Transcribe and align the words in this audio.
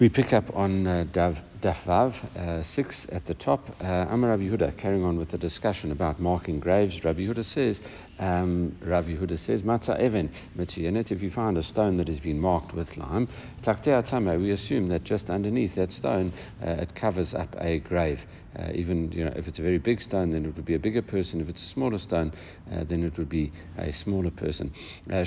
We 0.00 0.08
pick 0.08 0.32
up 0.32 0.56
on 0.56 0.86
uh, 0.86 1.06
Dav, 1.12 1.38
Dafvav 1.60 2.14
uh, 2.36 2.62
6 2.62 3.06
at 3.10 3.26
the 3.26 3.34
top. 3.34 3.68
Uh, 3.80 4.06
Amar 4.10 4.30
Rabbi 4.30 4.44
Yehuda, 4.44 4.76
carrying 4.78 5.04
on 5.04 5.18
with 5.18 5.30
the 5.30 5.38
discussion 5.38 5.90
about 5.90 6.20
marking 6.20 6.60
graves. 6.60 7.02
Rabbi 7.04 7.20
Yehuda 7.20 7.44
says, 7.44 7.82
um, 8.18 8.76
Rabbi 8.80 9.16
Yehuda 9.16 9.38
says, 9.38 9.62
Matza 9.62 10.00
Even 10.00 10.30
Metziyanet, 10.56 11.10
if 11.10 11.20
you 11.20 11.30
find 11.30 11.58
a 11.58 11.62
stone 11.62 11.96
that 11.96 12.08
has 12.08 12.20
been 12.20 12.38
marked 12.38 12.74
with 12.74 12.96
lime, 12.96 13.28
Taktea 13.62 14.04
Tame, 14.08 14.40
we 14.40 14.52
assume 14.52 14.88
that 14.88 15.02
just 15.04 15.30
underneath 15.30 15.74
that 15.74 15.90
stone 15.90 16.32
uh, 16.62 16.70
it 16.70 16.94
covers 16.94 17.34
up 17.34 17.54
a 17.58 17.80
grave. 17.80 18.20
Uh, 18.58 18.72
even 18.74 19.12
you 19.12 19.24
know, 19.24 19.32
if 19.36 19.46
it's 19.46 19.58
a 19.58 19.62
very 19.62 19.78
big 19.78 20.00
stone, 20.00 20.30
then 20.30 20.44
it 20.44 20.56
would 20.56 20.64
be 20.64 20.74
a 20.74 20.78
bigger 20.78 21.02
person. 21.02 21.40
If 21.40 21.48
it's 21.48 21.62
a 21.62 21.68
smaller 21.68 21.98
stone, 21.98 22.32
uh, 22.72 22.84
then 22.84 23.04
it 23.04 23.16
would 23.18 23.28
be 23.28 23.52
a 23.76 23.92
smaller 23.92 24.30
person. 24.30 24.72
Uh, 25.10 25.24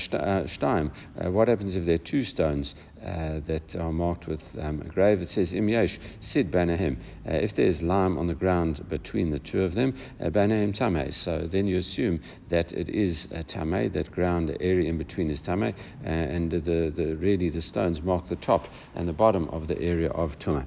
Stein, 0.48 0.92
uh, 1.24 1.32
what 1.32 1.48
happens 1.48 1.76
if 1.76 1.86
there 1.86 1.96
are 1.96 2.00
two 2.00 2.24
stones 2.24 2.76
that 3.02 3.76
are 3.80 3.92
marked 3.92 4.28
with 4.28 4.42
um, 4.60 4.82
a 4.82 4.86
grave? 4.86 5.22
It 5.22 5.30
says, 5.30 5.54
Im 5.54 5.70
Yesh 5.70 6.00
Sid 6.22 6.52
Banahim. 6.52 6.98
If 7.26 7.56
there's 7.56 7.82
lime 7.82 8.18
on 8.18 8.28
the 8.28 8.36
ground 8.36 8.88
between 8.90 9.32
the 9.32 9.40
two 9.40 9.64
of 9.64 9.74
them, 9.74 9.94
Banahim 10.20 10.74
Tame. 10.74 11.12
So 11.12 11.48
then 11.52 11.68
you 11.68 11.78
assume 11.78 12.22
that 12.50 12.72
it 12.72 12.90
is 12.90 13.28
Tame, 13.48 13.92
that 13.92 14.12
ground 14.12 14.56
area 14.60 14.90
in 14.90 14.98
between 14.98 15.30
is 15.30 15.42
Tame, 15.42 15.74
and 16.04 16.52
the, 16.52 16.94
the, 16.96 17.16
really 17.18 17.50
the 17.50 17.62
stones 17.62 18.02
mark 18.02 18.30
the 18.30 18.36
top 18.38 18.68
and 18.96 19.08
the 19.08 19.14
bottom 19.14 19.50
of 19.50 19.68
the 19.68 19.80
area 19.80 20.10
of 20.10 20.38
Tumah. 20.40 20.66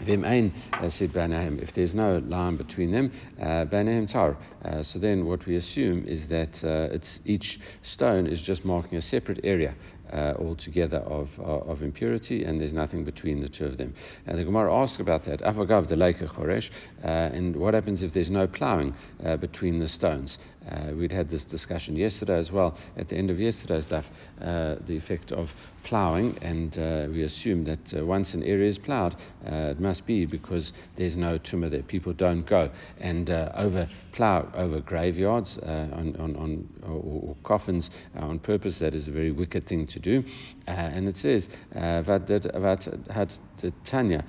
If 0.00 1.74
there's 1.74 1.94
no 1.94 2.18
line 2.18 2.56
between 2.56 2.90
them, 2.90 3.12
uh, 3.40 3.64
tar. 4.06 4.36
Uh, 4.64 4.82
so 4.82 4.98
then 4.98 5.24
what 5.24 5.46
we 5.46 5.56
assume 5.56 6.04
is 6.06 6.26
that 6.28 6.62
uh, 6.64 6.92
it's 6.92 7.20
each 7.24 7.60
stone 7.82 8.26
is 8.26 8.40
just 8.40 8.64
marking 8.64 8.98
a 8.98 9.00
separate 9.00 9.40
area 9.44 9.74
uh, 10.12 10.34
altogether 10.38 10.98
of, 10.98 11.28
uh, 11.38 11.42
of 11.42 11.82
impurity, 11.82 12.44
and 12.44 12.60
there's 12.60 12.72
nothing 12.72 13.04
between 13.04 13.40
the 13.40 13.48
two 13.48 13.64
of 13.64 13.78
them. 13.78 13.94
And 14.26 14.38
the 14.38 14.44
Gemara 14.44 14.72
asks 14.72 15.00
about 15.00 15.24
that. 15.24 15.40
Avagav 15.40 15.86
de 15.86 15.96
choresh, 15.96 16.70
uh, 17.02 17.06
and 17.06 17.56
what 17.56 17.74
happens 17.74 18.02
if 18.02 18.12
there's 18.12 18.30
no 18.30 18.46
plowing 18.46 18.94
uh, 19.24 19.36
between 19.36 19.78
the 19.78 19.88
stones? 19.88 20.38
We'd 20.94 21.12
had 21.12 21.28
this 21.28 21.44
discussion 21.44 21.94
yesterday 21.94 22.38
as 22.38 22.50
well, 22.50 22.78
at 22.96 23.10
the 23.10 23.16
end 23.16 23.30
of 23.30 23.38
yesterday's 23.38 23.84
daf, 23.84 24.04
the 24.38 24.96
effect 24.96 25.30
of 25.30 25.50
ploughing, 25.84 26.38
and 26.40 26.74
we 27.12 27.22
assume 27.22 27.64
that 27.64 27.92
once 28.02 28.32
an 28.32 28.42
area 28.42 28.70
is 28.70 28.78
ploughed, 28.78 29.14
it 29.44 29.78
must 29.78 30.06
be 30.06 30.24
because 30.24 30.72
there's 30.96 31.16
no 31.16 31.38
tumah 31.38 31.70
there. 31.70 31.82
People 31.82 32.14
don't 32.14 32.46
go 32.46 32.70
and 32.98 33.28
over 33.28 33.90
plough 34.12 34.50
over 34.54 34.80
graveyards 34.80 35.58
on, 35.58 36.16
on, 36.18 36.34
on 36.36 36.68
or, 36.82 37.28
or 37.28 37.36
coffins 37.42 37.90
on 38.16 38.38
purpose. 38.38 38.78
That 38.78 38.94
is 38.94 39.06
a 39.06 39.10
very 39.10 39.32
wicked 39.32 39.66
thing 39.66 39.86
to 39.94 40.00
do. 40.00 40.24
and 40.66 41.08
it 41.08 41.16
says, 41.16 41.48
Tanya, 43.84 44.24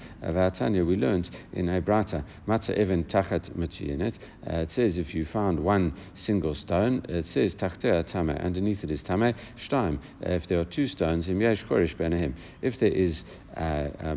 Tanya, 0.53 0.85
we 0.85 0.95
learned 0.95 1.30
in 1.53 1.66
Hebrata, 1.67 2.23
Matza 2.47 2.77
Even 2.80 3.03
Tachat 3.03 3.49
Matchiyanet. 3.58 4.17
It 4.45 4.71
says 4.71 4.97
if 4.97 5.13
you 5.13 5.25
found 5.25 5.59
one 5.59 5.93
single 6.13 6.55
stone, 6.55 7.05
it 7.09 7.25
says 7.25 7.55
Tachtea 7.55 8.08
Tame, 8.08 8.30
underneath 8.30 8.83
it 8.83 8.91
is 8.91 9.03
Tame, 9.03 9.33
Shtaim. 9.58 9.99
If 10.21 10.47
there 10.47 10.59
are 10.59 10.66
two 10.66 10.88
stones, 10.88 11.27
Im 11.27 11.41
Yesh 11.41 11.66
Korish 11.66 11.95
Benahim. 11.95 12.33
If 12.61 12.80
there 12.80 12.89
is 12.89 13.23
uh, 13.23 13.44
uh, 13.44 13.44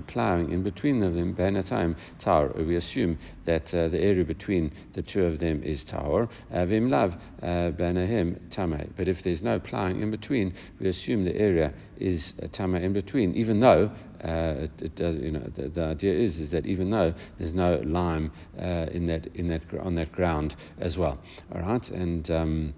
ploughing 0.07 0.53
in 0.53 0.63
between 0.63 1.01
them, 1.01 1.35
Benatime 1.35 1.97
Tower, 2.19 2.53
we 2.57 2.77
assume 2.77 3.19
that 3.45 3.73
uh, 3.73 3.89
the 3.89 3.99
area 3.99 4.25
between 4.25 4.73
the 4.95 5.03
two 5.03 5.25
of 5.25 5.39
them 5.39 5.63
is 5.63 5.85
Tahor. 5.85 6.29
Vimlav 6.53 6.69
Vim 6.69 6.91
Lav 6.91 7.15
uh, 7.43 7.47
Benahim 7.73 8.39
Tame. 8.51 8.93
But 8.97 9.09
if 9.09 9.23
there's 9.23 9.43
no 9.43 9.59
ploughing 9.59 10.03
in 10.03 10.11
between, 10.11 10.55
we 10.81 10.89
assume 10.89 11.25
the 11.25 11.37
area 11.37 11.73
is 11.99 12.35
uh, 12.43 12.49
Tame 12.53 12.77
in 12.77 12.93
between, 12.93 13.35
even 13.35 13.61
though 13.61 13.91
uh, 14.25 14.65
it, 14.65 14.71
it, 14.83 14.97
does, 14.97 15.17
you 15.17 15.31
know, 15.31 15.49
the, 15.57 15.69
the, 15.69 15.85
idea 15.85 16.13
is 16.13 16.41
is 16.41 16.51
that 16.51 16.67
even 16.67 16.91
though 16.91 17.15
there's 17.39 17.55
no 17.55 17.81
lime 17.85 18.33
uh, 18.61 18.87
in 18.91 19.07
that 19.07 19.27
in 19.37 19.49
that 19.49 19.63
on 19.81 19.95
that 19.95 20.11
ground 20.13 20.57
as 20.81 20.99
well, 20.99 21.19
all 21.55 21.61
right, 21.61 21.89
and. 21.91 22.31
Um, 22.31 22.75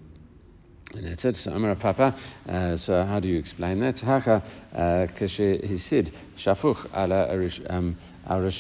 and 0.94 1.06
that's 1.06 1.24
it. 1.24 1.36
So 1.36 1.50
Papa. 1.76 2.16
Uh, 2.48 2.76
so 2.76 3.02
how 3.04 3.20
do 3.20 3.28
you 3.28 3.38
explain 3.38 3.80
that? 3.80 4.00
Haka 4.00 4.42
kashe 4.74 5.64
hisid 5.64 6.12
shafuch 6.36 6.84
ala 6.94 7.28
um, 8.26 8.50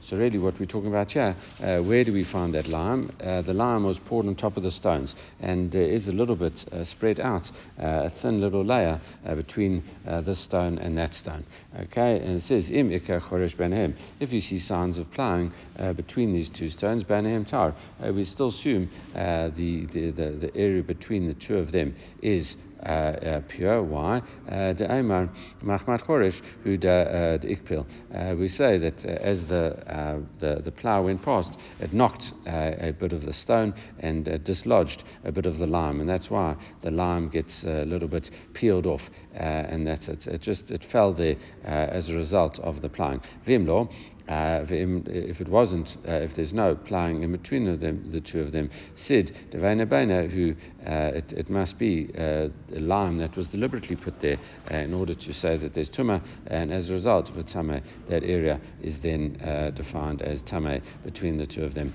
so 0.00 0.16
really 0.16 0.38
what 0.38 0.58
we're 0.58 0.66
talking 0.66 0.88
about 0.88 1.12
here, 1.12 1.36
uh, 1.60 1.78
where 1.80 2.04
do 2.04 2.12
we 2.12 2.24
find 2.24 2.54
that 2.54 2.66
lime? 2.66 3.12
Uh, 3.20 3.42
the 3.42 3.52
lime 3.52 3.84
was 3.84 3.98
poured 3.98 4.26
on 4.26 4.34
top 4.34 4.56
of 4.56 4.62
the 4.62 4.70
stones 4.70 5.14
and 5.40 5.74
uh, 5.74 5.78
is 5.78 6.08
a 6.08 6.12
little 6.12 6.36
bit 6.36 6.64
uh, 6.72 6.82
spread 6.82 7.20
out, 7.20 7.50
uh, 7.78 8.04
a 8.06 8.10
thin 8.22 8.40
little 8.40 8.64
layer 8.64 9.00
uh, 9.26 9.34
between 9.34 9.82
this 10.24 10.38
stone 10.38 10.78
and 10.78 10.96
that 10.96 11.14
stone. 11.14 11.44
Okay, 11.78 12.18
and 12.18 12.36
it 12.36 12.42
says, 12.42 12.70
Im 12.70 12.88
choresh 12.90 13.94
If 14.20 14.32
you 14.32 14.40
see 14.40 14.58
signs 14.58 14.98
of 14.98 15.10
ploughing 15.12 15.52
between 15.96 16.32
these 16.32 16.48
two 16.48 16.70
stones, 16.70 17.04
benhem 17.04 17.46
tar, 17.46 17.74
we 18.12 18.24
still 18.24 18.48
assume 18.48 18.88
the, 19.14 19.86
the, 19.92 20.10
the, 20.10 20.30
the 20.30 20.56
area 20.56 20.82
between 20.82 21.26
the 21.26 21.34
two 21.34 21.58
of 21.58 21.72
them 21.72 21.94
is 22.22 22.56
Uh, 22.80 22.88
uh, 22.88 23.40
pure. 23.48 23.82
Why? 23.82 24.18
Uh, 24.48 24.72
the 24.72 24.86
Aimar 24.88 25.28
Machmat 25.64 26.02
Choresh, 26.02 26.40
who 26.62 26.78
the 26.78 27.40
Ikpil. 27.42 27.84
Uh, 28.14 28.36
we 28.36 28.46
say 28.46 28.78
that 28.78 29.04
as 29.04 29.44
the, 29.46 30.24
the, 30.38 30.62
the 30.64 30.70
plough 30.70 31.02
went 31.02 31.22
past, 31.22 31.58
it 31.80 31.92
knocked 31.92 32.32
a 32.46 32.94
bit 32.98 33.12
of 33.12 33.24
the 33.24 33.32
stone 33.32 33.74
and 33.98 34.24
dislodged 34.44 35.02
a 35.24 35.32
bit 35.32 35.46
of 35.46 35.58
the 35.58 35.66
lime, 35.66 36.00
and 36.00 36.08
that's 36.08 36.30
why 36.30 36.54
the 36.82 36.90
lime 36.90 37.28
gets 37.28 37.64
a 37.64 37.84
little 37.84 38.08
bit 38.08 38.30
peeled 38.54 38.86
off, 38.86 39.02
and 39.34 39.86
that's 39.86 40.08
it. 40.08 40.26
It 40.28 40.40
just 40.40 40.70
it 40.70 40.84
fell 40.84 41.12
there 41.12 41.36
as 41.64 42.08
a 42.08 42.14
result 42.14 42.60
of 42.60 42.80
the 42.80 42.88
ploughing. 42.88 43.20
Vimlo, 43.44 43.92
uh, 44.28 44.66
if 44.68 45.40
it 45.40 45.48
wasn't, 45.48 45.96
uh, 46.06 46.12
if 46.12 46.36
there's 46.36 46.52
no 46.52 46.74
ploughing 46.74 47.22
in 47.22 47.32
between 47.32 47.66
of 47.66 47.80
them, 47.80 48.10
the 48.12 48.20
two 48.20 48.40
of 48.40 48.52
them, 48.52 48.70
Sid, 48.94 49.34
Devena 49.50 49.88
Bena, 49.88 50.26
who 50.26 50.54
uh, 50.86 51.12
it, 51.14 51.32
it, 51.32 51.48
must 51.48 51.78
be 51.78 52.10
uh, 52.16 52.48
a 52.74 52.80
lime 52.80 53.18
that 53.18 53.36
was 53.36 53.48
deliberately 53.48 53.96
put 53.96 54.20
there 54.20 54.38
uh, 54.70 54.76
in 54.76 54.92
order 54.92 55.14
to 55.14 55.32
say 55.32 55.56
that 55.56 55.72
there's 55.72 55.88
Tuma, 55.88 56.22
and 56.46 56.72
as 56.72 56.90
a 56.90 56.92
result 56.92 57.30
of 57.30 57.38
a 57.38 57.42
Tame, 57.42 57.82
that 58.08 58.22
area 58.22 58.60
is 58.82 58.98
then 58.98 59.40
uh, 59.42 59.70
defined 59.70 60.20
as 60.20 60.42
Tame 60.42 60.82
between 61.04 61.38
the 61.38 61.46
two 61.46 61.64
of 61.64 61.74
them. 61.74 61.94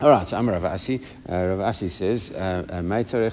All 0.00 0.10
right, 0.10 0.26
so 0.26 0.36
Amar 0.36 0.54
Rav 0.54 0.64
Asi. 0.64 1.00
Uh, 1.28 1.44
Rav 1.44 1.60
Asi 1.60 1.88
says, 1.88 2.32
uh, 2.32 2.64
uh, 2.68 2.82
Meiter 2.82 3.30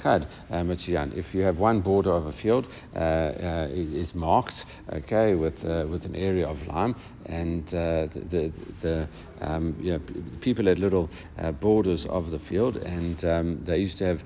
Matziyan. 0.52 1.18
If 1.18 1.34
you 1.34 1.42
have 1.42 1.58
one 1.58 1.82
border 1.82 2.12
of 2.12 2.28
a 2.28 2.32
field, 2.32 2.68
uh, 2.96 3.00
uh, 3.00 3.68
is 3.72 4.14
marked, 4.14 4.66
okay, 4.94 5.34
with 5.34 5.66
uh, 5.66 5.88
with 5.90 6.06
an 6.06 6.16
area 6.16 6.48
of 6.48 6.62
lime, 6.68 6.96
and 7.26 7.66
the 7.70 8.12
the, 8.30 8.52
the 8.82 9.08
um, 9.42 9.76
you 9.80 9.94
know, 9.94 10.02
people 10.42 10.66
had 10.66 10.78
little 10.78 11.10
borders 11.60 12.06
of 12.06 12.30
the 12.30 12.40
field, 12.40 12.76
and 12.76 13.26
um, 13.26 13.64
they 13.66 13.78
used 13.80 13.98
to 13.98 14.06
have 14.06 14.22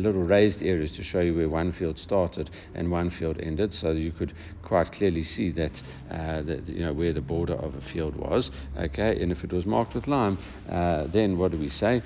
little 0.00 0.22
raised 0.22 0.62
areas 0.62 0.92
to 0.92 1.02
show 1.02 1.20
you 1.20 1.34
where 1.34 1.48
one 1.50 1.72
field 1.72 1.98
started 1.98 2.48
and 2.74 2.90
one 2.90 3.10
field 3.10 3.38
ended, 3.38 3.74
so 3.74 3.90
you 3.90 4.12
could 4.12 4.32
quite 4.62 4.92
clearly 4.92 5.24
see 5.24 5.50
that, 5.50 5.82
that 6.08 6.62
you 6.68 6.86
know 6.86 6.94
where 6.94 7.12
the 7.12 7.20
border 7.20 7.54
of 7.54 7.74
a 7.74 7.80
field 7.80 8.16
was, 8.16 8.50
okay. 8.78 9.20
And 9.20 9.30
if 9.30 9.44
it 9.44 9.52
was 9.52 9.66
marked 9.66 9.94
with 9.94 10.06
lime, 10.06 10.38
then 11.12 11.36
what 11.36 11.50
do 11.50 11.58
we 11.58 11.68
say? 11.68 11.81
Say, 11.82 12.00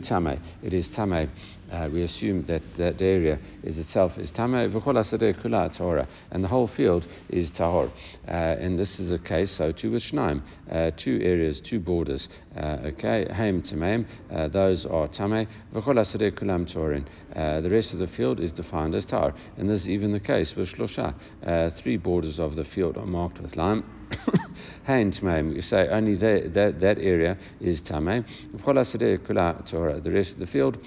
Tame, 0.00 0.40
it 0.60 0.74
is 0.74 0.88
Tame. 0.88 1.30
Uh, 1.70 1.88
we 1.92 2.02
assume 2.02 2.44
that 2.46 2.62
that 2.76 3.00
area 3.00 3.38
is 3.62 3.78
itself 3.78 4.18
is 4.18 4.32
Tame, 4.32 4.70
Kula 4.72 5.76
Torah, 5.76 6.08
and 6.32 6.42
the 6.42 6.48
whole 6.48 6.66
field 6.66 7.06
is 7.28 7.50
Tahor. 7.52 7.90
Uh, 8.26 8.30
and 8.30 8.78
this 8.78 8.98
is 8.98 9.10
the 9.10 9.18
case, 9.18 9.50
so 9.50 9.70
too 9.70 9.92
with 9.92 10.02
Shnaim, 10.02 10.42
uh, 10.70 10.90
two 10.96 11.20
areas, 11.22 11.60
two 11.60 11.78
borders. 11.78 12.28
Uh, 12.56 12.78
okay, 12.86 13.26
Haim 13.32 13.62
Tamaim, 13.62 14.04
uh, 14.32 14.48
those 14.48 14.84
are 14.84 15.06
Tame, 15.08 15.46
Kulam 15.72 16.66
Torin. 16.66 17.06
Uh, 17.36 17.60
the 17.60 17.70
rest 17.70 17.92
of 17.92 18.00
the 18.00 18.08
field 18.08 18.40
is 18.40 18.52
defined 18.52 18.94
as 18.94 19.06
Tahor. 19.06 19.32
And 19.56 19.70
this 19.70 19.82
is 19.82 19.88
even 19.88 20.12
the 20.12 20.20
case 20.20 20.54
with 20.56 20.68
Shlosha. 20.68 21.14
three 21.76 21.96
borders 21.96 22.40
of 22.40 22.56
the 22.56 22.64
field 22.64 22.96
are 22.96 23.06
marked 23.06 23.40
with 23.40 23.56
lime. 23.56 23.84
Hain 24.86 25.12
Tamaim, 25.12 25.54
you 25.54 25.62
say 25.62 25.86
only 25.88 26.16
that, 26.16 26.52
that, 26.54 26.80
that 26.80 26.98
area 26.98 27.38
is 27.60 27.80
Tame. 27.80 28.24
The 28.52 30.10
rest 30.12 30.32
of 30.32 30.38
the 30.40 30.48
field 30.50 30.78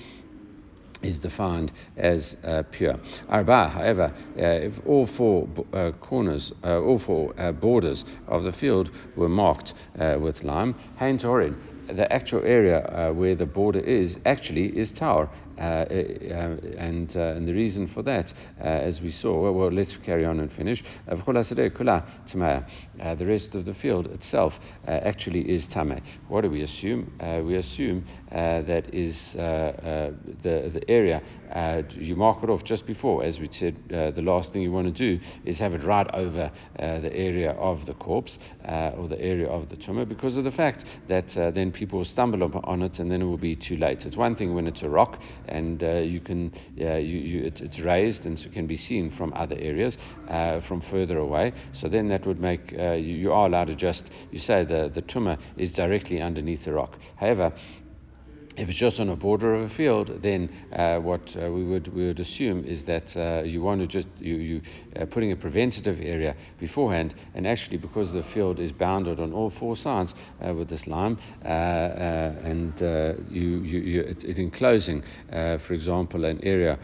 is 1.04 1.20
defined 1.20 1.72
as 1.98 2.36
uh, 2.44 2.64
pure. 2.72 2.96
Arba, 3.30 3.70
however, 3.70 4.14
uh, 4.38 4.42
if 4.42 4.74
all 4.86 5.08
four 5.08 5.48
uh, 5.74 5.92
corners, 6.02 6.52
uh, 6.64 6.80
all 6.82 7.00
four 7.00 7.34
uh, 7.38 7.52
borders 7.52 8.06
of 8.28 8.44
the 8.44 8.52
field 8.52 8.90
were 9.16 9.30
marked 9.30 9.74
uh, 10.00 10.18
with 10.20 10.44
lime, 10.44 10.74
Hain 10.98 11.18
Torin, 11.18 11.56
the 11.88 12.12
actual 12.12 12.42
area 12.44 13.12
where 13.14 13.36
the 13.36 13.46
border 13.46 13.80
is 13.80 14.18
actually 14.26 14.68
is 14.78 14.92
Uh, 15.58 15.84
Tahor, 15.84 15.84
uh, 15.84 16.78
and, 16.78 17.16
uh, 17.16 17.20
and 17.20 17.48
the 17.48 17.54
reason 17.54 17.88
for 17.88 18.04
that, 18.04 18.34
as 18.60 19.02
we 19.02 19.12
saw, 19.12 19.40
well, 19.40 19.54
well, 19.54 19.72
let's 19.72 19.96
carry 19.98 20.26
on 20.26 20.40
and 20.40 20.52
finish. 20.52 20.84
the 21.08 21.24
rest 23.26 23.56
of 23.56 23.66
the 23.66 23.74
field 23.74 24.08
itself 24.08 24.60
actually 24.88 25.50
is 25.50 25.68
tame. 25.68 26.02
What 26.28 26.42
do 26.42 26.50
we 26.50 26.62
assume? 26.62 27.12
we 27.46 27.56
assume 27.56 28.06
that 28.32 28.94
is 28.94 29.34
the, 29.34 30.14
the 30.44 30.84
area 30.88 31.22
you 31.92 32.16
mark 32.16 32.44
it 32.44 32.50
off 32.50 32.64
just 32.64 32.88
before, 32.88 33.24
as 33.24 33.40
we 33.40 33.48
said, 33.52 33.76
the 33.90 34.22
last 34.22 34.54
thing 34.54 34.62
you 34.62 34.72
want 34.72 34.88
to 34.88 34.94
do 34.94 35.20
is 35.46 35.60
have 35.60 35.74
it 35.74 35.84
right 35.84 36.08
over 36.14 36.52
the 36.78 37.16
area 37.16 37.52
of 37.52 37.86
the 37.86 37.94
corpse 37.94 38.40
or 38.98 39.08
the 39.08 39.20
area 39.20 39.48
of 39.48 39.70
the 39.70 39.76
tumah 39.76 40.08
because 40.08 40.38
of 40.38 40.44
the 40.44 40.52
fact 40.52 40.86
that 41.08 41.30
then 41.54 41.72
people 41.72 42.00
will 42.00 42.06
stumble 42.06 42.44
on 42.64 42.82
it 42.82 43.00
and 43.00 43.12
then 43.12 43.22
it 43.22 43.26
will 43.26 43.38
be 43.38 43.56
too 43.56 43.78
late. 43.78 44.06
It's 44.06 44.18
one 44.18 44.36
thing 44.36 44.56
when 44.56 44.68
it's 44.68 44.82
a 44.82 44.90
rock 44.90 45.20
and 45.48 45.84
uh, 45.84 45.94
you 45.94 46.20
can, 46.20 46.52
you, 46.76 46.88
you, 46.88 47.44
it, 47.46 47.62
it's 47.62 47.80
raised 47.80 48.26
and 48.26 48.40
so 48.40 48.50
can 48.50 48.68
be 48.68 48.78
seen 48.78 49.12
from 49.12 49.34
other 49.36 49.56
areas, 49.60 49.98
uh, 50.28 50.60
from 50.62 50.82
further 50.82 51.18
away. 51.18 51.54
So 51.72 51.88
then 51.88 52.08
that 52.10 52.26
would 52.26 52.40
make, 52.40 52.74
uh, 52.78 52.94
you, 52.94 53.16
you 53.16 53.32
are 53.34 53.48
allowed 53.48 53.68
to 53.68 53.76
just, 53.76 54.10
you 54.32 54.40
say 54.40 54.64
the, 54.64 54.90
the 54.94 55.02
tumah 55.02 55.38
is 55.58 55.72
directly 55.72 56.22
underneath 56.22 56.66
the 56.66 56.74
rock. 56.74 56.98
However, 57.16 57.54
if 58.56 58.70
it's 58.70 58.78
just 58.78 59.00
on 59.00 59.10
a 59.10 59.16
border 59.16 59.56
of 59.56 59.72
a 59.72 59.74
field, 59.74 60.20
then 60.22 60.50
uh, 60.74 61.00
what 61.00 61.36
uh, 61.36 61.52
we 61.52 61.64
would 61.64 61.88
we 61.94 62.08
would 62.08 62.20
assume 62.20 62.64
is 62.66 62.86
that 62.86 63.16
uh, 63.18 63.42
you 63.44 63.62
want 63.62 63.82
to 63.82 63.88
just 63.88 64.08
you 64.20 64.36
you 64.36 64.62
uh, 64.96 65.06
putting 65.06 65.32
a 65.32 65.36
preventative 65.36 66.00
area 66.00 66.36
beforehand, 66.60 67.16
and 67.34 67.48
actually 67.48 67.78
because 67.78 68.14
the 68.14 68.24
field 68.24 68.60
is 68.60 68.72
bounded 68.72 69.20
on 69.20 69.34
all 69.34 69.50
four 69.50 69.76
sides 69.76 70.14
uh, 70.46 70.54
with 70.54 70.70
this 70.70 70.86
lime, 70.88 71.18
uh, 71.44 71.48
and 71.48 72.80
you 73.32 73.62
you, 73.62 73.80
you 73.80 74.02
it, 74.02 74.24
it's 74.24 74.40
enclosing, 74.40 75.04
for 75.30 75.74
example, 75.74 76.26
an 76.26 76.40
area 76.44 76.78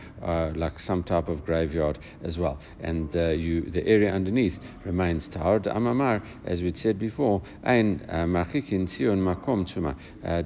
like 0.55 0.79
some 0.79 1.03
type 1.03 1.29
of 1.29 1.45
graveyard 1.45 1.99
as 2.23 2.37
well, 2.37 2.59
and 2.81 3.13
you 3.13 3.61
the 3.69 3.85
area 3.85 4.11
underneath 4.11 4.57
remains 4.85 5.27
tahor. 5.29 5.59
Amamar, 5.59 6.21
as 6.45 6.61
we 6.61 6.73
said 6.73 6.97
before, 6.97 7.41
tzion 7.65 9.19
makom 9.19 9.65
tuma. 9.67 9.95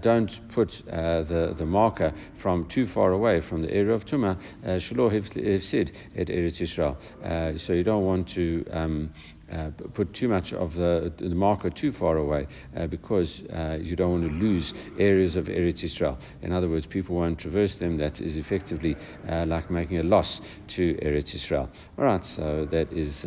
Don't 0.01 0.39
put 0.51 0.81
the, 1.21 1.53
the 1.57 1.65
marker 1.65 2.13
from 2.41 2.67
too 2.67 2.87
far 2.87 3.11
away 3.11 3.41
from 3.41 3.61
the 3.61 3.71
area 3.71 3.93
of 3.93 4.05
Tuma, 4.05 4.35
uh, 4.63 4.67
Shaloh 4.79 5.11
Hifsid 5.11 5.91
at 6.17 6.27
Eretz 6.27 6.59
Yisrael. 6.59 6.97
Uh, 7.23 7.57
so 7.59 7.73
you 7.73 7.83
don't 7.83 8.05
want 8.05 8.27
to 8.29 8.65
um, 8.71 9.13
uh, 9.51 9.69
put 9.93 10.11
too 10.13 10.27
much 10.27 10.53
of 10.53 10.73
the, 10.73 11.13
the 11.19 11.29
marker 11.29 11.69
too 11.69 11.91
far 11.91 12.17
away 12.17 12.47
uh, 12.75 12.87
because 12.87 13.41
uh, 13.53 13.77
you 13.79 13.95
don't 13.95 14.21
want 14.21 14.23
to 14.23 14.45
lose 14.45 14.73
areas 14.97 15.35
of 15.35 15.45
Eretz 15.45 15.83
Yisrael. 15.83 16.17
In 16.41 16.51
other 16.51 16.69
words, 16.69 16.87
people 16.87 17.15
won't 17.15 17.37
traverse 17.37 17.77
them. 17.77 17.97
That 17.97 18.19
is 18.19 18.37
effectively 18.37 18.97
like 19.27 19.69
making 19.69 19.99
a 19.99 20.03
loss 20.03 20.41
to 20.69 20.95
Eretz 20.95 21.35
Yisrael. 21.35 21.69
All 21.97 22.05
right, 22.05 22.25
so 22.25 22.65
that 22.71 22.91
is. 22.91 23.25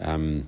Um, 0.00 0.46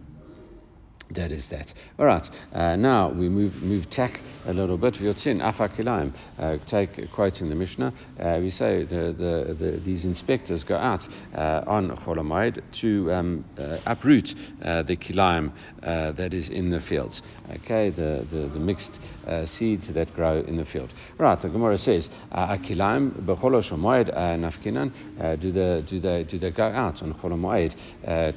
that 1.15 1.33
is 1.33 1.49
that. 1.49 1.73
All 1.99 2.07
right, 2.07 2.29
uh, 2.53 2.77
now 2.77 3.11
we 3.11 3.29
move 3.29 3.55
move 3.63 3.89
tack 3.91 4.21
a 4.47 4.53
little 4.53 4.77
bit. 4.77 4.95
V'yotzin 4.95 5.41
afakilaim. 5.41 6.13
Uh, 6.39 6.59
take 6.67 6.99
in 7.41 7.49
the 7.49 7.55
Mishnah. 7.55 7.93
Uh, 8.19 8.39
we 8.41 8.51
say 8.51 8.85
the, 8.85 9.15
the, 9.17 9.55
the, 9.55 9.81
these 9.85 10.05
inspectors 10.05 10.65
go 10.65 10.77
out 10.77 11.07
uh, 11.35 11.63
on 11.67 11.97
Cholamayid 11.99 12.63
to 12.81 13.13
um, 13.13 13.45
uh, 13.59 13.79
uproot 13.87 14.35
uh, 14.63 14.83
the 14.83 14.97
kilaim 14.97 15.53
that 15.83 16.35
is 16.35 16.51
in 16.51 16.71
the 16.71 16.81
fields. 16.81 17.23
Okay, 17.51 17.91
the, 17.91 18.27
the, 18.31 18.49
the 18.49 18.59
mixed 18.59 19.01
seeds 19.45 19.93
that 19.93 20.15
grow 20.15 20.41
in 20.41 20.57
the 20.57 20.65
field. 20.65 20.93
Right, 21.19 21.41
the 21.41 21.49
Gemara 21.49 21.79
says, 21.79 22.09
akilaim 22.33 23.11
b'cholo 23.25 23.63
shomayid 23.63 24.15
nafkinan. 24.15 24.93
Do 25.41 25.53
they 25.53 25.83
do 25.87 26.01
they 26.01 26.25
do 26.25 26.39
they 26.39 26.51
go 26.51 26.65
out 26.65 27.03
on 27.03 27.15
Cholamayid 27.15 27.75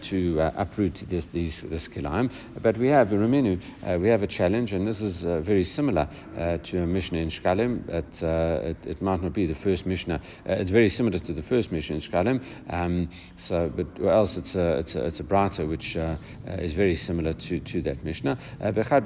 to 0.09 0.39
uproot 0.55 1.03
this 1.09 1.25
these 1.33 1.63
this 1.69 1.87
kilaim? 1.87 2.29
But 2.65 2.79
we 2.79 2.87
have, 2.87 3.09
Ruminu, 3.09 3.61
uh, 3.85 3.99
we 3.99 4.07
have 4.07 4.23
a 4.23 4.27
challenge, 4.27 4.73
and 4.73 4.87
this 4.87 4.99
is 4.99 5.23
uh, 5.23 5.39
very 5.41 5.63
similar 5.63 6.09
uh, 6.35 6.57
to 6.57 6.81
a 6.81 6.87
Mishnah 6.87 7.19
in 7.19 7.29
Shkalim. 7.29 7.85
But, 7.85 8.25
uh, 8.25 8.69
it, 8.69 8.77
it, 8.87 9.01
might 9.03 9.21
not 9.21 9.33
be 9.33 9.45
the 9.45 9.53
first 9.53 9.85
Mishnah. 9.85 10.15
Uh, 10.15 10.53
it's 10.53 10.71
very 10.71 10.89
similar 10.89 11.19
to 11.19 11.31
the 11.31 11.43
first 11.43 11.71
Mishnah 11.71 11.97
in 11.97 12.01
Shkalim. 12.01 12.43
Um, 12.73 13.11
so, 13.37 13.71
but 13.75 13.85
else 14.03 14.35
it's 14.35 14.55
a, 14.55 14.79
it's 14.79 14.95
a, 14.95 15.05
it's 15.05 15.19
a 15.19 15.23
brata 15.23 15.63
which 15.63 15.95
is 15.95 16.73
very 16.73 16.95
similar 16.95 17.33
to, 17.33 17.59
to 17.59 17.83
that 17.83 18.03
Mishnah. 18.03 18.39
Bechad 18.59 19.05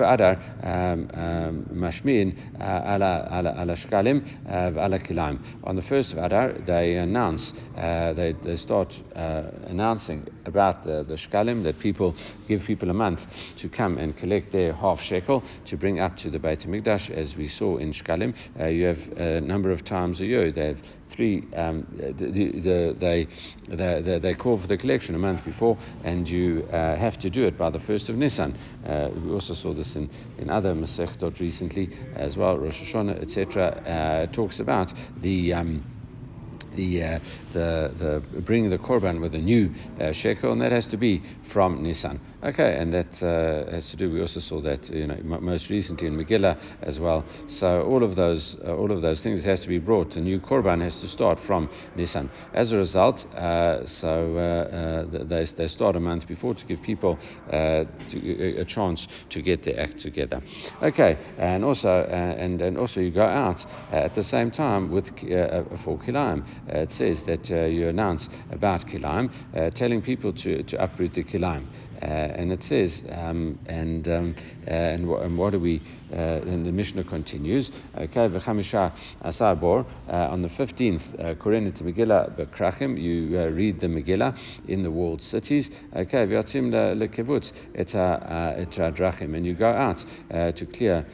um, 0.63 1.11
um, 1.13 1.65
mashmin 1.73 2.37
ala 2.61 3.75
Shkalim 3.75 4.23
ala 4.47 4.99
kilaim. 4.99 5.43
On 5.65 5.75
the 5.75 5.81
first 5.81 6.13
of 6.13 6.19
Adar, 6.19 6.53
they 6.65 6.95
announce, 6.95 7.51
they, 7.75 8.33
they 8.41 8.55
start 8.55 8.97
announcing 9.15 10.25
about 10.45 10.85
the, 10.85 11.03
the 11.03 11.15
Shkalim 11.15 11.61
that 11.63 11.77
people 11.79 12.15
give 12.47 12.63
people 12.63 12.89
a 12.89 12.93
month 12.93 13.27
to 13.57 13.69
come 13.69 13.97
and 13.97 14.17
collect 14.17 14.51
their 14.51 14.73
half 14.73 14.99
shekel 15.01 15.43
to 15.65 15.77
bring 15.77 15.99
up 15.99 16.17
to 16.17 16.29
the 16.29 16.39
Beit 16.39 16.59
HaMikdash, 16.59 17.09
as 17.09 17.35
we 17.35 17.47
saw 17.47 17.77
in 17.77 17.91
Shkalim. 17.91 18.35
Uh, 18.59 18.65
you 18.65 18.85
have 18.85 19.17
a 19.17 19.41
number 19.41 19.71
of 19.71 19.83
times 19.83 20.19
a 20.19 20.25
year. 20.25 20.51
They 20.51 20.67
have 20.67 20.79
three, 21.09 21.43
um, 21.55 21.85
the, 21.97 22.13
the, 22.13 22.95
they, 22.99 23.27
they, 23.75 24.19
they 24.19 24.33
call 24.35 24.59
for 24.59 24.67
the 24.67 24.77
collection 24.77 25.15
a 25.15 25.19
month 25.19 25.43
before, 25.43 25.77
and 26.03 26.27
you 26.27 26.67
uh, 26.71 26.95
have 26.95 27.17
to 27.19 27.29
do 27.29 27.45
it 27.45 27.57
by 27.57 27.69
the 27.69 27.79
1st 27.79 28.09
of 28.09 28.15
Nisan. 28.15 28.57
Uh, 28.85 29.09
we 29.23 29.31
also 29.31 29.53
saw 29.53 29.73
this 29.73 29.95
in, 29.95 30.09
in 30.37 30.49
other 30.49 30.73
Masechtot 30.73 31.39
recently 31.39 31.89
as 32.15 32.37
well, 32.37 32.57
Rosh 32.57 32.81
Hashanah, 32.81 33.21
etc. 33.21 33.67
Uh, 33.67 34.31
talks 34.33 34.59
about 34.59 34.93
the. 35.21 35.53
Um, 35.53 35.83
the, 36.75 37.03
uh, 37.03 37.19
the, 37.51 38.21
the 38.33 38.41
bringing 38.41 38.69
the 38.69 38.77
korban 38.77 39.19
with 39.19 39.33
a 39.35 39.39
new 39.39 39.73
uh, 39.99 40.13
shekel, 40.13 40.51
and 40.51 40.61
that 40.61 40.71
has 40.71 40.85
to 40.87 40.97
be 40.97 41.21
from 41.51 41.83
Nisan. 41.83 42.19
Okay, 42.41 42.77
and 42.79 42.93
that 42.93 43.21
uh, 43.21 43.69
has 43.69 43.89
to 43.89 43.97
do. 43.97 44.09
We 44.11 44.21
also 44.21 44.39
saw 44.39 44.61
that 44.61 44.89
you 44.89 45.07
know 45.07 45.17
most 45.23 45.69
recently 45.69 46.07
in 46.07 46.15
Megillah 46.15 46.57
as 46.83 46.97
well. 46.97 47.25
So 47.47 47.81
all 47.81 48.01
of 48.01 48.15
those 48.15 48.55
uh, 48.65 48.77
all 48.77 48.91
of 48.91 49.01
those 49.01 49.19
things 49.19 49.43
has 49.43 49.59
to 49.61 49.67
be 49.67 49.77
brought. 49.77 50.13
The 50.13 50.21
new 50.21 50.39
korban 50.39 50.81
has 50.81 51.01
to 51.01 51.09
start 51.09 51.37
from 51.41 51.69
Nisan. 51.95 52.31
As 52.53 52.71
a 52.71 52.77
result, 52.77 53.25
uh, 53.35 53.85
so 53.85 54.37
uh, 54.37 55.11
uh, 55.19 55.23
they 55.25 55.43
they 55.57 55.67
start 55.67 55.97
a 55.97 55.99
month 55.99 56.27
before 56.27 56.55
to 56.55 56.65
give 56.65 56.81
people 56.81 57.19
uh, 57.51 57.83
to, 58.11 58.57
a 58.61 58.63
chance 58.63 59.05
to 59.31 59.41
get 59.41 59.63
their 59.65 59.77
act 59.77 59.99
together. 59.99 60.41
Okay, 60.81 61.17
and 61.37 61.65
also 61.65 62.05
and 62.09 62.61
and 62.61 62.77
also 62.77 63.01
you 63.01 63.11
go 63.11 63.25
out 63.25 63.65
at 63.91 64.15
the 64.15 64.23
same 64.23 64.49
time 64.49 64.89
with 64.89 65.09
a 65.23 65.77
for 65.83 65.99
kilaim. 65.99 66.45
it 66.67 66.93
says 66.93 67.21
that 67.23 67.49
you 67.49 67.89
announce 67.89 68.29
about 68.49 68.87
kilaim, 68.87 69.29
telling 69.75 70.01
people 70.01 70.31
to 70.31 70.63
to 70.63 70.81
uproot 70.81 71.15
the 71.15 71.23
kilaim. 71.25 71.67
Uh, 72.01 72.05
and 72.05 72.53
it 72.53 72.63
says, 72.63 73.03
um, 73.11 73.59
and, 73.65 74.07
um, 74.07 74.35
uh, 74.65 74.69
and, 74.69 75.09
and, 75.09 75.37
what 75.37 75.51
do 75.51 75.59
we, 75.59 75.81
uh, 76.13 76.15
and 76.15 76.65
the 76.65 76.71
Mishnah 76.71 77.03
continues, 77.03 77.71
okay, 77.97 78.29
v'chamisha 78.29 78.93
asar 79.21 79.57
uh, 79.57 80.11
on 80.11 80.41
the 80.41 80.47
15th, 80.47 81.19
uh, 81.19 81.35
Korenet 81.35 81.81
Megillah 81.81 82.37
Bekrachim, 82.37 82.97
you 82.97 83.37
uh, 83.37 83.47
read 83.47 83.81
the 83.81 83.87
Megillah 83.87 84.37
in 84.69 84.81
the 84.81 84.89
walled 84.89 85.21
cities, 85.21 85.69
okay, 85.93 86.25
v'yatzim 86.25 86.71
lekevutz 86.71 87.51
et 87.75 87.87
drachim, 87.87 89.35
and 89.35 89.45
you 89.45 89.53
go 89.53 89.69
out 89.69 90.01
to 90.29 90.65
clear 90.67 91.05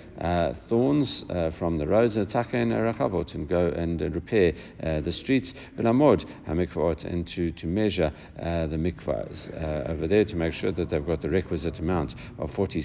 thorns 0.70 1.26
from 1.58 1.80
the 1.80 1.88
roads, 1.88 2.16
and 2.16 2.28
rachavot, 2.28 3.34
and 3.34 3.50
go 3.50 3.70
and 3.70 4.02
repair 4.14 4.54
the 5.02 5.12
streets, 5.12 5.56
v'lamod 5.78 6.26
hamikvot, 6.48 7.06
and 7.06 7.28
to, 7.28 7.52
to 7.54 7.66
measure 7.66 8.12
the 8.36 8.78
mikvahs 8.78 9.90
over 9.90 10.08
there 10.08 10.24
to 10.26 10.36
make 10.36 10.54
sure 10.54 10.72
that 10.76 10.90
they've 10.90 11.06
got 11.06 11.22
the 11.22 11.30
requisite 11.30 11.80
amount 11.80 12.16
of 12.40 12.54
40 12.54 12.84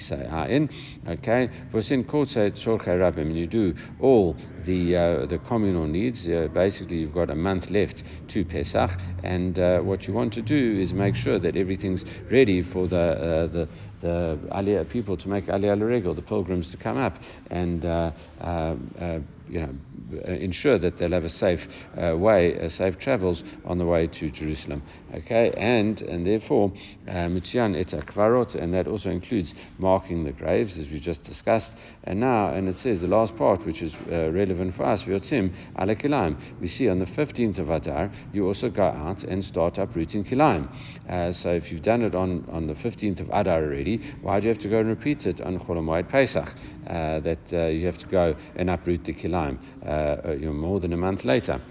in. 0.49 0.69
Okay, 1.07 1.49
Kotze 1.71 2.51
Tzorchei 2.51 2.97
Rabim, 2.97 3.35
you 3.35 3.47
do 3.47 3.73
all 3.99 4.35
the 4.65 4.95
uh, 4.95 5.25
the 5.25 5.39
communal 5.39 5.87
needs. 5.87 6.27
Uh, 6.27 6.47
basically, 6.53 6.97
you've 6.97 7.13
got 7.13 7.29
a 7.29 7.35
month 7.35 7.69
left 7.69 8.03
to 8.29 8.45
Pesach, 8.45 8.91
and 9.23 9.57
uh, 9.59 9.79
what 9.79 10.07
you 10.07 10.13
want 10.13 10.33
to 10.33 10.41
do 10.41 10.79
is 10.79 10.93
make 10.93 11.15
sure 11.15 11.39
that 11.39 11.55
everything's 11.55 12.03
ready 12.31 12.61
for 12.63 12.87
the 12.87 12.97
uh, 12.97 13.47
the 13.47 13.67
the 14.01 14.39
Aliyah 14.51 14.89
people 14.89 15.15
to 15.17 15.29
make 15.29 15.45
Aliyah 15.45 15.79
Regel, 15.79 16.13
the 16.13 16.21
pilgrims 16.21 16.69
to 16.71 16.77
come 16.77 16.97
up 16.97 17.17
and 17.49 17.85
uh, 17.85 18.11
uh, 18.41 18.75
uh, 18.99 19.19
you 19.47 19.61
know, 19.61 19.73
ensure 20.25 20.77
that 20.77 20.97
they'll 20.97 21.11
have 21.11 21.23
a 21.23 21.29
safe 21.29 21.67
uh, 21.97 22.17
way, 22.17 22.59
uh, 22.59 22.69
safe 22.69 22.97
travels 22.97 23.43
on 23.65 23.77
the 23.77 23.85
way 23.85 24.07
to 24.07 24.29
Jerusalem. 24.29 24.83
Okay, 25.13 25.51
and 25.57 26.01
and 26.01 26.25
therefore, 26.25 26.71
Mutzian 27.07 27.79
et 27.79 27.87
akvarot, 27.87 28.55
and 28.55 28.73
that 28.73 28.87
also 28.87 29.09
includes 29.09 29.53
marking 29.77 30.23
the 30.23 30.31
graves, 30.31 30.77
as 30.77 30.89
we 30.89 30.99
just 30.99 31.23
discussed. 31.23 31.71
And 32.03 32.19
now, 32.19 32.53
and 32.53 32.67
it 32.67 32.77
says 32.77 33.01
the 33.01 33.07
last 33.07 33.35
part, 33.35 33.65
which 33.65 33.81
is 33.81 33.93
uh, 34.11 34.31
relevant 34.31 34.75
for 34.75 34.83
us, 34.83 35.03
Vyotzim 35.03 35.53
ala 35.79 35.95
kilaim. 35.95 36.37
We 36.59 36.67
see 36.67 36.89
on 36.89 36.99
the 36.99 37.05
15th 37.05 37.59
of 37.59 37.69
Adar, 37.69 38.11
you 38.33 38.47
also 38.47 38.69
go 38.69 38.83
out 38.83 39.23
and 39.23 39.43
start 39.43 39.77
uprooting 39.77 40.25
kilaim. 40.25 40.69
so 41.33 41.51
if 41.51 41.71
you've 41.71 41.83
done 41.83 42.01
it 42.01 42.15
on, 42.15 42.45
on 42.51 42.67
the 42.67 42.73
15th 42.75 43.19
of 43.21 43.29
Adar 43.29 43.63
already, 43.63 44.01
why 44.21 44.39
do 44.39 44.47
you 44.47 44.53
have 44.53 44.61
to 44.61 44.69
go 44.69 44.79
and 44.79 44.89
repeat 44.89 45.25
it 45.25 45.41
on 45.41 45.59
Chol 45.59 46.09
Pesach? 46.09 46.53
that 46.81 47.71
you 47.73 47.85
have 47.85 47.97
to 47.97 48.07
go 48.07 48.35
and 48.55 48.69
uproot 48.69 49.05
the 49.05 49.13
kilaim 49.13 49.57
uh, 49.85 50.00
uh, 50.00 50.00
Uh, 50.01 50.31
you 50.31 50.45
know, 50.47 50.53
more 50.53 50.79
than 50.79 50.93
a 50.93 50.97
month 50.97 51.23
later. 51.25 51.61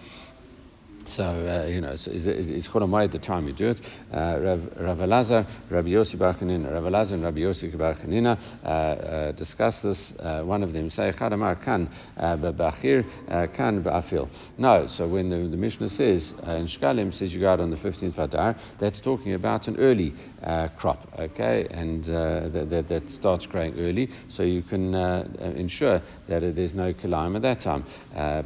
So, 1.11 1.25
uh, 1.25 1.67
you 1.67 1.81
know, 1.81 1.91
it's, 1.91 2.07
it's, 2.07 2.27
it's 2.27 2.69
at 2.69 3.13
the 3.13 3.19
time 3.19 3.49
you 3.49 3.53
do 3.53 3.71
it. 3.71 3.81
Uh, 4.15 4.39
Rav, 4.79 4.99
Elazar, 4.99 5.45
Rabbi 5.69 5.89
Yossi 5.89 6.17
Bar 6.17 6.35
Chanina, 6.35 6.73
Rav 6.73 6.85
Elazar 6.85 7.15
and 7.15 7.25
Rabbi 7.25 7.41
Yossi 7.41 7.77
Bar 7.77 7.97
Chanina 7.97 8.39
uh, 8.63 8.69
uh, 8.69 9.33
discuss 9.33 9.81
this. 9.81 10.15
Uh, 10.21 10.43
one 10.43 10.63
of 10.63 10.73
them 10.73 10.89
say, 10.89 11.13
Chadamar 11.19 11.65
kan 11.65 11.91
ba'achir, 12.17 13.05
kan 13.57 13.83
ba'afil. 13.83 14.29
No, 14.57 14.87
so 14.87 15.09
when 15.09 15.29
the, 15.29 15.49
the 15.51 15.57
Mishnah 15.57 15.89
says, 15.89 16.31
in 16.31 16.69
Shkalim, 16.69 17.13
says 17.13 17.33
you 17.33 17.41
go 17.41 17.51
out 17.51 17.61
on 17.61 17.71
the 17.71 17.77
15th 17.77 18.17
of 18.17 18.31
Adar, 18.31 18.57
that's 18.79 19.01
talking 19.01 19.35
about 19.35 19.67
an 19.67 19.79
early 19.79 20.15
crop, 20.77 21.09
okay, 21.19 21.67
and 21.73 22.05
that, 22.05 22.87
that, 22.89 23.11
starts 23.11 23.47
growing 23.47 23.77
early, 23.81 24.09
so 24.29 24.45
you 24.45 24.63
can 24.63 24.95
ensure 24.95 26.01
that 26.29 26.41
there's 26.55 26.75
no 26.75 26.95
kilayim 26.95 27.35
at 27.35 27.43
that 27.43 27.59
time. 27.59 27.85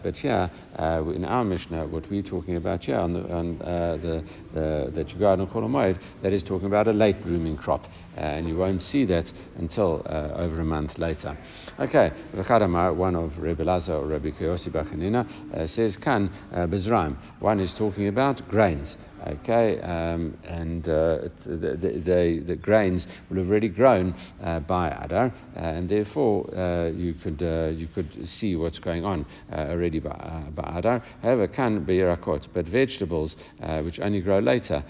but 0.03 0.17
here, 0.17 0.51
in 0.79 1.25
our 1.27 1.45
Mishnah, 1.45 1.87
what 1.89 2.09
we're 2.11 2.23
talking 2.23 2.54
talking 2.55 2.67
about 2.67 2.85
here 2.85 2.97
on 2.97 3.13
the, 3.13 3.33
on, 3.33 3.63
uh, 3.63 3.97
the, 3.97 4.25
the, 4.55 5.27
on 5.27 5.47
Chol 5.49 5.99
that 6.23 6.33
is 6.33 6.43
talking 6.43 6.67
about 6.67 6.89
a 6.89 6.93
late 6.93 7.23
blooming 7.25 7.57
crop. 7.57 7.87
Uh, 8.17 8.21
and 8.21 8.49
you 8.49 8.57
won't 8.57 8.83
see 8.83 9.05
that 9.07 9.33
until 9.57 10.03
uh, 10.07 10.33
over 10.37 10.61
a 10.61 10.65
month 10.65 10.99
later. 10.99 11.37
Okay, 11.81 12.13
V'chadamar, 12.35 12.95
one 12.95 13.17
of 13.17 13.37
Rebbe 13.39 13.65
Lazar 13.65 13.95
or 13.95 14.07
Rebbe 14.07 14.31
Koyosi 14.31 14.71
Bachanina, 14.71 15.27
uh, 15.53 15.67
says, 15.67 15.97
Kan 15.97 16.31
uh, 16.53 16.67
Bezraim. 16.67 17.17
One 17.41 17.59
is 17.59 17.75
talking 17.75 18.07
about 18.09 18.47
grains. 18.49 18.97
Okay, 19.27 19.81
um, 19.81 20.37
and 20.45 20.87
uh, 20.87 21.29
the, 21.47 22.03
the, 22.05 22.43
the, 22.47 22.57
grains 22.57 23.07
will 23.31 23.39
have 23.39 23.49
already 23.49 23.71
grown 23.71 24.15
uh, 24.43 24.61
by 24.61 24.89
Adar, 24.89 25.33
uh, 25.57 25.61
and 25.61 25.89
therefore 25.89 26.55
uh, 26.55 26.89
you 26.89 27.15
could 27.15 27.43
uh, 27.43 27.69
you 27.69 27.87
could 27.87 28.29
see 28.29 28.55
what's 28.55 28.79
going 28.79 29.03
on 29.03 29.25
uh, 29.51 29.61
already 29.71 29.99
by, 29.99 30.11
by 30.55 30.75
Adar. 30.77 31.03
However, 31.23 31.49
can 31.49 31.85
be 31.85 31.99
Yerakot, 31.99 32.49
but 32.53 32.67
vegetables 32.67 33.37
which 33.83 33.99
only 33.99 34.21
grow 34.21 34.41
later, 34.41 34.85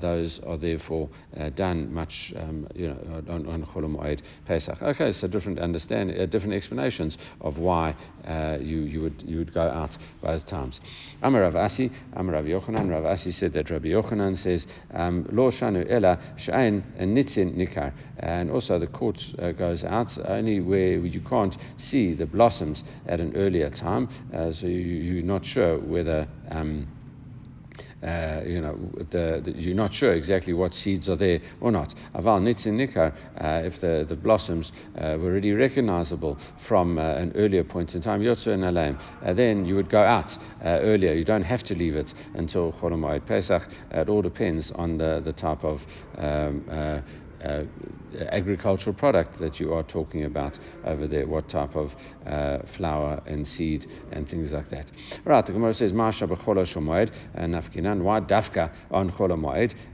those 0.00 0.38
are 0.46 0.58
therefore 0.58 1.08
done 1.56 1.92
much 1.92 2.32
um, 2.36 2.68
you 2.76 2.86
know 2.86 3.22
on, 3.28 3.48
on 3.48 3.64
Chol 3.64 4.20
Pesach. 4.46 4.80
Okay, 4.80 5.10
so 5.10 5.26
different 5.26 5.58
understand 5.58 6.30
different 6.30 6.54
explanations 6.54 7.18
of 7.40 7.58
why 7.58 7.96
you 8.60 8.82
you 8.82 9.00
would 9.00 9.24
you 9.26 9.38
would 9.38 9.52
go 9.52 9.62
out 9.62 9.96
both 10.22 10.46
times. 10.46 10.80
Amar 11.22 11.42
Rav 11.42 11.56
Asi, 11.56 11.90
Amar 12.12 12.34
Rav 12.34 12.44
Yochanan, 12.44 12.88
Rav 12.88 13.04
Asi 13.04 13.32
said 13.32 13.52
that 13.54 13.71
Rabbi 13.72 13.88
Yochanan 13.88 14.36
says, 14.36 14.66
um, 14.92 15.26
Lo 15.32 15.50
shanu 15.50 15.84
ela 15.90 16.18
she'ain 16.36 16.84
nitzin 16.98 17.56
nikar. 17.56 17.92
And 18.18 18.50
also 18.50 18.78
the 18.78 18.86
court 18.86 19.22
uh, 19.38 19.52
goes 19.52 19.84
out 19.84 20.16
only 20.26 20.60
where 20.60 20.98
you 20.98 21.20
can't 21.20 21.56
see 21.78 22.14
the 22.14 22.26
blossoms 22.26 22.84
at 23.06 23.20
an 23.20 23.34
earlier 23.36 23.70
time, 23.70 24.08
uh, 24.34 24.52
so 24.52 24.66
you, 24.66 25.20
are 25.20 25.22
not 25.22 25.44
sure 25.44 25.78
whether. 25.78 26.28
Um, 26.50 26.88
uh, 28.02 28.40
you 28.44 28.60
know, 28.60 28.76
the, 29.10 29.40
the, 29.44 29.52
you're 29.56 29.74
not 29.74 29.92
sure 29.92 30.14
exactly 30.14 30.52
what 30.52 30.74
seeds 30.74 31.08
are 31.08 31.16
there 31.16 31.40
or 31.60 31.70
not. 31.70 31.94
Aval 32.14 32.40
nitzin 32.42 32.74
nikar, 32.74 33.12
uh, 33.40 33.66
if 33.66 33.80
the, 33.80 34.04
the 34.08 34.16
blossoms 34.16 34.72
uh, 34.98 35.16
were 35.18 35.30
already 35.30 35.52
recognizable 35.52 36.38
from 36.66 36.98
uh, 36.98 37.14
an 37.14 37.32
earlier 37.36 37.64
point 37.64 37.94
in 37.94 38.02
time, 38.02 38.20
yotzu 38.20 38.48
and 38.48 38.64
uh, 38.64 39.32
then 39.34 39.64
you 39.64 39.74
would 39.74 39.90
go 39.90 40.02
out 40.02 40.30
uh, 40.64 40.80
earlier. 40.82 41.12
You 41.12 41.24
don't 41.24 41.42
have 41.42 41.62
to 41.64 41.74
leave 41.74 41.96
it 41.96 42.12
until 42.34 42.72
Chol 42.72 43.26
Pesach. 43.26 43.62
it 43.90 44.08
all 44.08 44.22
depends 44.22 44.70
on 44.72 44.98
the, 44.98 45.20
the 45.24 45.32
type 45.32 45.64
of 45.64 45.80
um, 46.18 46.64
agricultural 48.30 48.94
product 48.94 49.38
that 49.40 49.60
you 49.60 49.72
are 49.72 49.82
talking 49.82 50.24
about 50.24 50.58
over 50.84 51.06
there, 51.06 51.26
what 51.26 51.48
type 51.48 51.74
of 51.76 51.92
uh, 52.26 52.58
flour 52.76 53.22
and 53.26 53.46
seed 53.46 53.86
and 54.12 54.28
things 54.28 54.50
like 54.50 54.70
that. 54.70 54.86
Right, 55.24 55.44
the 55.44 55.52
Gemara 55.52 55.74
says, 55.74 55.92
Masha 55.92 56.26
b'chola 56.26 56.66
shomoed, 56.66 57.10
nafkinan, 57.36 58.02
why 58.02 58.20
dafka 58.20 58.72
on 58.90 59.10
chola 59.12 59.36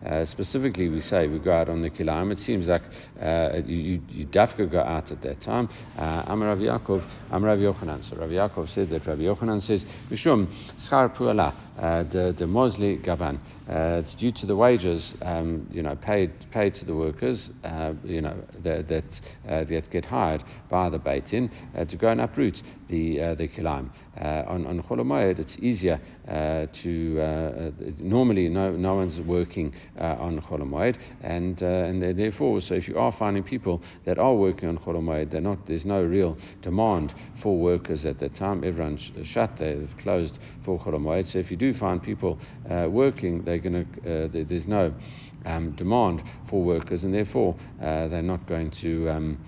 uh, 0.07 0.25
Specifically, 0.25 0.89
we 0.89 1.01
say 1.01 1.27
we 1.29 1.39
go 1.39 1.53
out 1.53 1.69
on 1.69 1.83
the 1.83 1.91
kilayim. 1.91 2.33
It 2.33 2.39
seems 2.39 2.67
like 2.67 2.83
uh, 3.21 3.61
you, 3.65 4.01
you, 4.09 4.27
dafka 4.27 4.71
go 4.71 4.81
out 4.81 5.11
at 5.11 5.23
that 5.23 5.41
time. 5.41 5.69
Uh, 5.97 6.25
Am 6.27 6.43
Rav 6.43 6.59
Yaakov, 6.59 7.05
Amar 7.31 7.51
Rav 7.51 7.59
Yochanan. 7.59 8.09
So 8.09 8.17
Rav 8.17 8.31
Yaakov 8.31 8.69
said 8.69 8.91
that 8.91 9.07
Rav 9.07 9.19
Yochanan 9.19 9.63
says, 9.63 9.85
Mishum 10.11 10.49
schar 10.79 11.15
pu'ala, 11.15 11.55
the, 12.11 12.35
the 12.37 12.45
mosli 12.45 13.03
gaban. 13.05 13.41
Uh, 13.69 14.01
it's 14.03 14.15
due 14.15 14.33
to 14.33 14.47
the 14.47 14.57
wages, 14.57 15.15
um, 15.21 15.69
you 15.71 15.83
know, 15.83 15.95
paid 15.95 16.33
paid 16.51 16.75
to 16.75 16.87
the 16.87 16.95
workers, 16.95 17.51
uh, 17.65 17.93
you 18.09 18.21
know, 18.21 18.37
that 18.62 18.88
that, 18.88 19.21
uh, 19.49 19.65
that 19.65 19.91
get 19.91 20.05
hired 20.05 20.43
by 20.69 20.88
the 20.88 20.99
Beit 20.99 21.27
Din 21.27 21.50
uh, 21.77 21.85
to 21.85 21.97
go 21.97 22.09
and 22.09 22.21
uproot 22.21 22.62
the 22.88 23.21
uh, 23.21 23.35
the 23.35 23.49
kilaim. 23.49 23.91
Uh, 24.19 24.45
on 24.49 24.67
on 24.67 25.11
it's 25.39 25.57
easier 25.61 26.01
to 26.27 27.73
normally 27.99 28.49
no 28.49 28.73
no 28.73 28.95
one's 28.97 29.21
working 29.21 29.75
on 29.99 30.41
Chol 30.41 30.97
and 31.21 31.63
and 31.63 32.19
therefore, 32.19 32.61
so 32.61 32.75
if 32.75 32.89
you 32.89 32.99
are 32.99 33.13
finding 33.13 33.43
people 33.43 33.83
that 34.05 34.19
are 34.19 34.35
working 34.35 34.69
on 34.69 34.79
Chol 34.79 35.31
they're 35.31 35.41
not. 35.41 35.67
There's 35.67 35.85
no 35.85 36.03
real 36.03 36.37
demand 36.63 37.15
for 37.43 37.59
workers 37.59 38.07
at 38.07 38.19
that 38.19 38.35
time. 38.35 38.65
Everyone's 38.65 39.11
shut. 39.25 39.57
They've 39.59 39.95
closed 39.99 40.39
for 40.65 40.79
Chol 40.79 41.27
So 41.27 41.39
if 41.39 41.51
you 41.51 41.57
do 41.57 41.75
find 41.75 42.03
people 42.03 42.39
working, 42.91 43.45
they 43.45 43.59
they're 43.59 43.71
going 43.71 43.87
to, 44.03 44.25
uh, 44.25 44.45
there's 44.49 44.67
no 44.67 44.95
um, 45.45 45.73
demand 45.73 46.23
for 46.49 46.63
workers, 46.63 47.05
and 47.05 47.15
therefore 47.15 47.57
uh, 47.81 48.09
they're 48.09 48.23
not 48.23 48.47
going 48.47 48.71
to. 48.83 49.11
Um, 49.11 49.39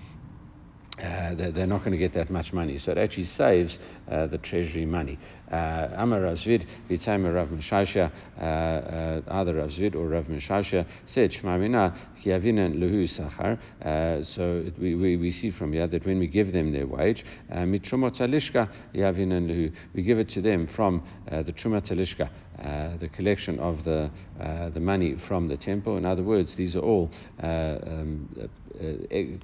uh, 0.99 1.35
they're 1.35 1.67
not 1.67 1.79
going 1.79 1.91
to 1.91 1.97
get 1.97 2.13
that 2.13 2.29
much 2.29 2.53
money. 2.53 2.77
So 2.77 2.91
it 2.91 2.97
actually 2.97 3.25
saves 3.25 3.79
uh, 4.09 4.27
the 4.27 4.37
treasury 4.37 4.85
money. 4.85 5.17
Uh, 5.51 5.89
Amar 5.97 6.21
Rav 6.21 6.37
Zvid, 6.37 6.65
Rav 7.33 7.49
Meshasha, 7.49 8.09
uh, 8.39 8.41
uh, 8.41 9.21
either 9.31 9.55
Rav 9.55 9.69
Zvid 9.69 9.95
or 9.95 10.07
Rav 10.07 10.25
Meshasha 10.25 10.85
said, 11.05 11.33
Shema 11.33 11.57
Mina, 11.57 11.93
Sachar. 12.23 13.57
So 14.25 14.71
we, 14.79 14.95
we, 14.95 15.17
we 15.17 15.31
see 15.31 15.51
from 15.51 15.73
here 15.73 15.87
that 15.87 16.05
when 16.05 16.19
we 16.19 16.27
give 16.27 16.53
them 16.53 16.71
their 16.71 16.87
wage, 16.87 17.25
Mitrumot 17.51 18.19
Alishka, 18.21 18.69
we 19.93 20.03
give 20.03 20.19
it 20.19 20.29
to 20.29 20.41
them 20.41 20.67
from 20.67 21.03
the 21.29 21.51
Trumat 21.51 21.91
Alishka. 21.91 22.29
Uh, 22.61 22.95
the 22.97 23.07
collection 23.09 23.57
of 23.57 23.83
the, 23.85 24.11
uh, 24.39 24.69
the 24.69 24.79
money 24.79 25.15
from 25.27 25.47
the 25.47 25.57
temple. 25.57 25.97
In 25.97 26.05
other 26.05 26.21
words, 26.21 26.55
these 26.55 26.75
are 26.75 26.81
all 26.81 27.09
uh, 27.41 27.47
um, 27.87 28.29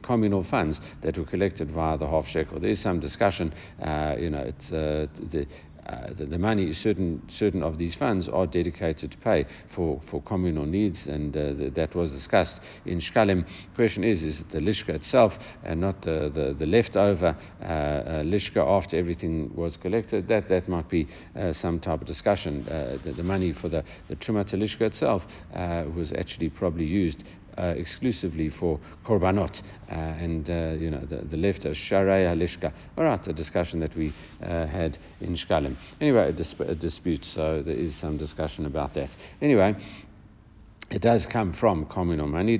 communal 0.04 0.44
funds 0.44 0.80
that 1.02 1.18
were 1.18 1.26
collected 1.26 1.72
via 1.72 1.98
the 1.98 2.06
half 2.06 2.28
shekel. 2.28 2.60
There 2.60 2.70
is 2.70 2.80
some 2.80 3.00
discussion, 3.00 3.52
you 3.80 4.30
know, 4.30 4.44
it's, 4.46 4.70
the, 4.70 5.48
uh, 5.88 6.14
the, 6.18 6.26
the, 6.26 6.38
money, 6.38 6.74
certain 6.74 7.22
certain 7.30 7.64
of 7.64 7.78
these 7.78 7.96
funds 7.96 8.28
are 8.28 8.46
dedicated 8.46 9.12
to 9.12 9.18
pay 9.20 9.46
for, 9.74 10.02
for 10.10 10.22
communal 10.24 10.66
needs, 10.66 11.08
and 11.08 11.36
uh, 11.36 11.54
the, 11.54 11.72
that 11.76 11.96
was 11.96 12.12
discussed 12.12 12.60
in 12.86 13.00
Shkalim. 13.00 13.46
Question 13.76 14.04
is, 14.04 14.22
is 14.24 14.42
it 14.42 14.50
the 14.50 14.60
lishka 14.60 14.90
itself 14.90 15.34
and 15.64 15.80
not 15.80 16.02
the, 16.02 16.30
the, 16.34 16.56
the 16.58 16.66
leftover 16.66 17.38
uh, 17.62 17.64
uh 17.64 18.24
lishka 18.24 18.58
after 18.58 18.98
everything 18.98 19.54
was 19.56 19.78
collected? 19.78 20.28
That 20.28 20.50
that 20.50 20.68
might 20.68 20.90
be 20.90 21.08
uh, 21.36 21.54
some 21.54 21.80
type 21.80 22.02
of 22.02 22.08
discussion. 22.08 22.66
The, 22.68 23.14
the, 23.14 23.24
money 23.24 23.54
for 23.54 23.70
the, 23.70 23.84
the 24.10 24.16
Trumat 24.16 24.54
lishka 24.54 24.82
itself 24.82 25.26
was 25.96 26.12
actually 26.12 26.50
probably 26.50 26.86
used 26.86 27.24
exclusively 27.64 28.50
for 28.50 28.80
korbanot, 29.06 29.62
uh, 29.90 29.96
and 29.96 30.50
uh, 30.50 30.76
you 30.80 30.90
know 30.90 31.02
the, 31.06 31.18
the 31.18 31.38
left 31.38 31.66
as 31.66 31.76
sharei 31.76 32.26
halishka. 32.26 32.72
All 32.98 33.04
right, 33.04 33.28
a 33.28 33.34
discussion 33.34 33.80
that 33.80 33.96
we 33.96 34.14
had 34.40 34.98
in 35.22 35.36
Shkalim. 35.36 35.76
Anyway, 36.00 36.34
a, 36.34 36.64
a 36.64 36.76
dispute, 36.76 37.26
so 37.26 37.62
there 37.62 37.76
is 37.76 37.96
some 37.96 38.18
discussion 38.18 38.66
about 38.66 38.94
that. 38.94 39.16
Anyway, 39.42 39.76
it 40.90 41.02
does 41.02 41.26
come 41.26 41.52
from 41.54 41.86
communal 41.88 42.28
money. 42.28 42.56
Uh, 42.56 42.60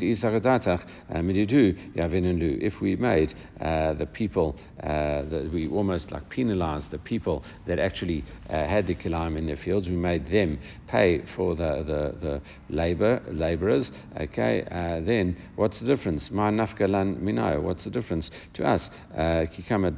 if 1.10 2.82
we 2.82 2.96
made 2.98 3.34
uh, 3.62 3.94
the 3.94 4.06
people, 4.06 4.56
uh, 4.84 5.24
we 5.54 5.70
almost 5.70 6.12
like 6.12 6.30
penalized 6.30 6.92
the 6.92 6.98
people 6.98 7.44
that 7.68 7.80
actually 7.80 8.26
uh, 8.50 8.66
had 8.66 8.86
the 8.88 8.96
kilaim 8.96 9.38
in 9.38 9.46
their 9.48 9.56
fields, 9.56 9.88
we 9.88 9.96
made 9.96 10.30
them 10.30 10.60
pay 10.88 11.24
for 11.36 11.56
the, 11.56 11.84
the, 11.84 12.16
the 12.20 12.42
labor, 12.70 13.22
laborers, 13.32 13.92
okay, 14.20 14.64
uh, 14.72 15.00
then 15.06 15.36
what's 15.56 15.80
the 15.80 15.88
difference? 15.88 16.30
What's 16.30 17.84
the 17.86 17.90
difference 17.92 18.30
to 18.54 18.66
us? 18.68 18.90
Uh, 19.14 19.46
Kikama 19.48 19.96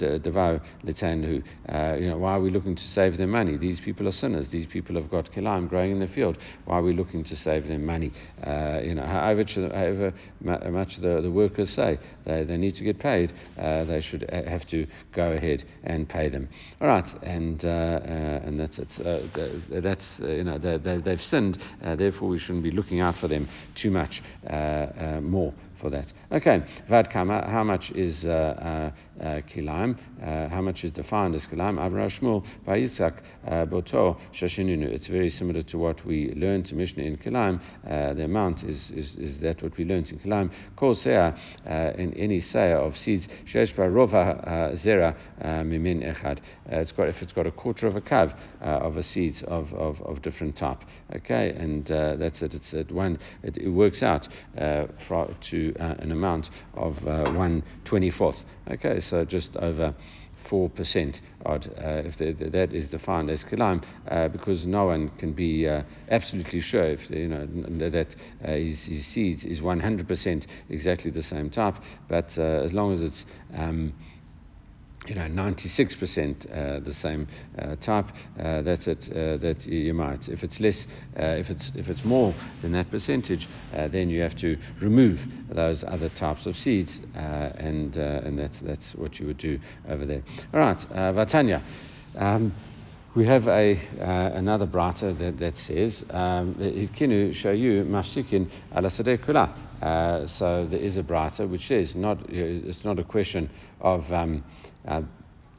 you 1.99 2.09
know, 2.09 2.17
why 2.17 2.33
are 2.33 2.41
we 2.41 2.51
looking 2.51 2.75
to 2.75 2.87
save 2.87 3.17
their 3.17 3.27
money? 3.27 3.57
These 3.57 3.79
people 3.79 4.07
are 4.07 4.11
sinners. 4.11 4.49
These 4.49 4.67
people 4.67 4.95
have 4.95 5.09
got 5.09 5.31
kilaim 5.31 5.67
growing 5.67 5.91
in 5.91 5.99
the 5.99 6.07
field. 6.07 6.37
Why 6.65 6.77
are 6.77 6.83
we 6.83 6.93
looking 6.93 7.23
to 7.23 7.35
save 7.35 7.67
their 7.67 7.79
money? 7.79 8.11
Uh, 8.43 8.79
you 8.83 8.95
know, 8.95 9.03
however, 9.03 9.43
however 9.73 10.13
much 10.41 10.97
the, 10.97 11.21
the 11.21 11.31
workers 11.31 11.69
say 11.69 11.99
they, 12.25 12.43
they 12.43 12.57
need 12.57 12.75
to 12.75 12.83
get 12.83 12.99
paid, 12.99 13.33
uh, 13.57 13.83
they 13.85 14.01
should 14.01 14.29
have 14.31 14.65
to 14.67 14.87
go 15.13 15.31
ahead 15.31 15.63
and 15.83 16.07
pay 16.07 16.29
them. 16.29 16.47
All 16.81 16.87
right, 16.87 17.09
and 17.23 17.63
uh, 17.65 17.67
uh 17.67 18.41
and 18.45 18.59
that's 18.59 18.79
it. 18.79 18.99
Uh, 18.99 19.81
that's 19.81 20.19
you 20.19 20.43
know 20.43 20.57
they, 20.57 20.77
they, 20.77 21.11
have 21.11 21.21
sinned, 21.21 21.59
therefore 21.81 22.29
we 22.29 22.39
shouldn't 22.39 22.63
be 22.63 22.71
looking 22.71 22.99
out 22.99 23.17
for 23.17 23.27
them 23.27 23.47
too 23.75 23.91
much 23.91 24.21
more 25.21 25.53
for 25.79 25.89
that. 25.89 26.11
Okay, 26.31 26.63
Vad 26.87 27.09
Kama, 27.09 27.47
how 27.47 27.63
much 27.63 27.91
is 27.91 28.25
uh, 28.25 28.29
uh, 28.29 29.23
uh 29.23 29.41
kilaim? 29.41 29.97
Uh, 30.21 30.49
how 30.49 30.61
much 30.61 30.83
is 30.83 30.91
defined 30.91 31.35
as 31.35 31.45
kilaim? 31.45 31.77
Avra 31.77 32.09
Shmuel 32.09 32.45
by 32.65 32.79
Yitzhak 32.79 33.19
uh, 33.47 33.65
Boto 33.65 34.19
Shashinunu. 34.33 34.87
It's 34.87 35.07
very 35.07 35.29
similar 35.29 35.61
to 35.63 35.77
what 35.77 36.05
we 36.05 36.33
learned 36.35 36.71
in 36.71 36.77
Mishnah 36.77 37.03
in 37.03 37.17
kilaim. 37.17 37.59
the 37.83 38.23
amount 38.23 38.63
is, 38.63 38.91
is, 38.91 39.15
is 39.15 39.39
that 39.39 39.61
what 39.61 39.77
we 39.77 39.85
learned 39.85 40.11
in 40.11 40.19
kilaim. 40.19 40.51
Kol 40.75 40.95
seah 40.95 41.37
in 41.97 42.13
any 42.13 42.41
seah 42.41 42.75
of 42.75 42.97
seeds. 42.97 43.27
Shesh 43.45 43.73
rova 43.75 44.73
zera 44.73 45.15
mimin 45.65 46.03
echad. 46.03 46.39
It's 46.67 46.91
got 46.91 47.09
if 47.09 47.21
it's 47.21 47.33
got 47.33 47.47
a 47.47 47.51
quarter 47.51 47.87
of 47.87 47.95
a 47.95 48.01
kav 48.01 48.35
of 48.61 48.97
a 48.97 49.03
seeds 49.03 49.43
of, 49.43 49.73
of, 49.73 50.01
of 50.01 50.21
different 50.21 50.55
type. 50.55 50.83
Okay, 51.15 51.51
and 51.51 51.89
uh, 51.91 52.15
that's 52.15 52.41
it. 52.41 52.53
It's 52.53 52.73
at 52.73 52.91
one. 52.91 53.19
It, 53.43 53.57
it 53.57 53.69
works 53.69 54.03
out 54.03 54.27
uh, 54.57 54.85
for, 55.07 55.35
uh, 55.79 55.95
an 55.99 56.11
amount 56.11 56.49
of 56.73 57.05
uh, 57.07 57.31
one 57.31 57.63
twenty 57.85 58.09
fourth. 58.11 58.43
Okay, 58.69 58.99
so 58.99 59.25
just 59.25 59.55
over. 59.57 59.93
4% 60.49 61.19
odd, 61.45 61.67
uh, 61.77 62.01
if 62.05 62.17
the, 62.17 62.31
the, 62.31 62.49
that 62.49 62.73
is 62.73 62.87
defined 62.87 63.29
as 63.29 63.43
kilaim, 63.43 63.83
uh, 64.07 64.29
because 64.29 64.65
no 64.65 64.85
one 64.85 65.09
can 65.17 65.33
be 65.33 65.67
uh, 65.67 65.83
absolutely 66.09 66.61
sure 66.61 66.85
if 66.85 67.09
you 67.11 67.27
know 67.27 67.45
that 67.89 68.15
his, 68.41 68.83
his 68.85 69.05
seeds 69.05 69.43
is 69.43 69.59
100% 69.59 70.45
exactly 70.69 71.11
the 71.11 71.21
same 71.21 71.49
type, 71.51 71.75
but 72.07 72.35
as 72.37 72.73
long 72.73 72.93
as 72.93 73.01
it's 73.01 73.25
um, 73.53 73.93
you 75.09 75.15
know, 75.15 75.27
96% 75.27 76.45
uh, 76.45 76.79
the 76.81 76.93
same 76.93 77.27
uh, 77.57 77.75
type, 77.77 78.05
uh, 78.39 78.61
that's 78.61 78.87
it, 78.87 79.09
uh, 79.11 79.37
that 79.37 79.65
you 79.65 79.93
might. 79.93 80.29
If 80.29 80.43
it's 80.43 80.59
less, 80.59 80.85
uh, 81.19 81.23
if, 81.23 81.49
it's, 81.49 81.71
if 81.73 81.87
it's 81.89 82.05
more 82.05 82.35
than 82.61 82.73
that 82.73 82.91
percentage, 82.91 83.49
uh, 83.75 83.87
then 83.87 84.09
you 84.09 84.21
have 84.21 84.35
to 84.37 84.55
remove 84.79 85.19
those 85.49 85.83
other 85.83 86.09
types 86.09 86.45
of 86.45 86.55
seeds, 86.55 87.01
and, 87.15 87.95
and 87.97 88.37
that's, 88.37 88.59
that's 88.59 88.93
what 88.93 89.19
you 89.19 89.25
would 89.25 89.39
do 89.39 89.59
over 89.87 90.05
there. 90.05 90.21
All 90.53 90.59
right, 90.59 90.77
Vatanya. 90.77 91.63
Um, 92.15 92.53
we 93.15 93.25
have 93.25 93.47
a, 93.47 93.75
uh, 93.99 94.37
another 94.37 94.67
brata 94.67 95.17
that, 95.17 95.39
that 95.39 95.57
says, 95.57 96.03
Hitkinu 96.09 97.31
shayu 97.31 97.85
mashtikin 97.85 98.49
ala 98.75 98.89
kula. 98.89 100.29
So 100.29 100.67
there 100.69 100.79
is 100.79 100.97
a 100.97 101.03
brata 101.03 101.49
which 101.49 101.67
says, 101.67 101.95
not, 101.95 102.29
it's 102.29 102.85
not 102.85 102.99
a 102.99 103.03
question 103.03 103.49
of 103.81 104.11
um, 104.11 104.43
uh, 104.87 105.01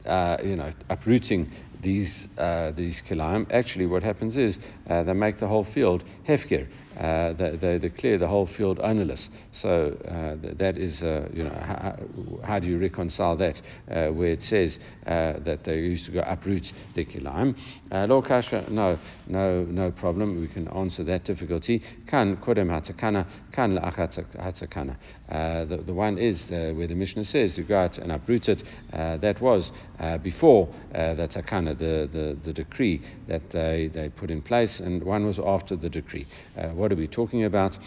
uh, 0.05 0.37
you 0.43 0.55
know, 0.55 0.71
uprooting 0.89 1.51
these 1.81 2.27
uh, 2.37 2.71
these 2.71 3.01
kilaim. 3.01 3.47
Actually, 3.51 3.85
what 3.85 4.03
happens 4.03 4.37
is 4.37 4.59
uh, 4.89 5.03
they 5.03 5.13
make 5.13 5.39
the 5.39 5.47
whole 5.47 5.63
field 5.63 6.03
hefker. 6.27 6.67
Uh, 6.97 7.31
they, 7.33 7.77
they, 7.77 7.89
clear 7.89 8.17
the 8.17 8.27
whole 8.27 8.45
field 8.45 8.79
ownerless. 8.83 9.29
So 9.53 9.97
uh, 10.05 10.53
that 10.57 10.77
is, 10.77 11.01
uh, 11.01 11.29
you 11.33 11.45
know, 11.45 11.49
how, 11.49 11.97
how, 12.43 12.59
do 12.59 12.67
you 12.67 12.77
reconcile 12.77 13.37
that 13.37 13.61
uh, 13.89 14.07
where 14.09 14.31
it 14.31 14.41
says 14.41 14.77
uh, 15.07 15.39
that 15.45 15.63
they 15.63 15.77
used 15.77 16.05
to 16.07 16.11
go 16.11 16.19
uproot 16.19 16.71
the 16.93 17.05
kilaim? 17.05 17.55
Uh, 17.91 18.21
kasha, 18.21 18.69
no, 18.69 18.99
no, 19.27 19.63
no 19.63 19.91
problem. 19.91 20.41
We 20.41 20.47
can 20.49 20.67
answer 20.67 21.03
that 21.05 21.23
difficulty. 21.23 21.81
Kan 22.07 22.37
kodem 22.37 22.67
hatakana, 22.67 23.25
kan 23.53 23.77
hatakana. 23.77 24.97
The, 25.29 25.83
the 25.85 25.93
one 25.93 26.17
is 26.17 26.49
where 26.49 26.87
the 26.87 26.95
Mishnah 26.95 27.23
says 27.23 27.55
to 27.55 27.63
go 27.63 27.79
out 27.79 27.99
and 27.99 28.11
uproot 28.11 28.49
it. 28.49 28.63
that 28.91 29.39
was 29.39 29.71
before 30.21 30.67
the 30.91 31.29
takana, 31.31 31.70
the, 31.73 32.09
the, 32.11 32.37
the 32.43 32.53
decree 32.53 33.01
that 33.27 33.49
they, 33.51 33.89
they 33.93 34.09
put 34.09 34.31
in 34.31 34.41
place, 34.41 34.79
and 34.79 35.03
one 35.03 35.25
was 35.25 35.39
after 35.39 35.75
the 35.75 35.89
decree 35.89 36.27
what 36.73 36.91
are 36.91 36.95
we 36.95 37.07
talking 37.07 37.45
about? 37.45 37.77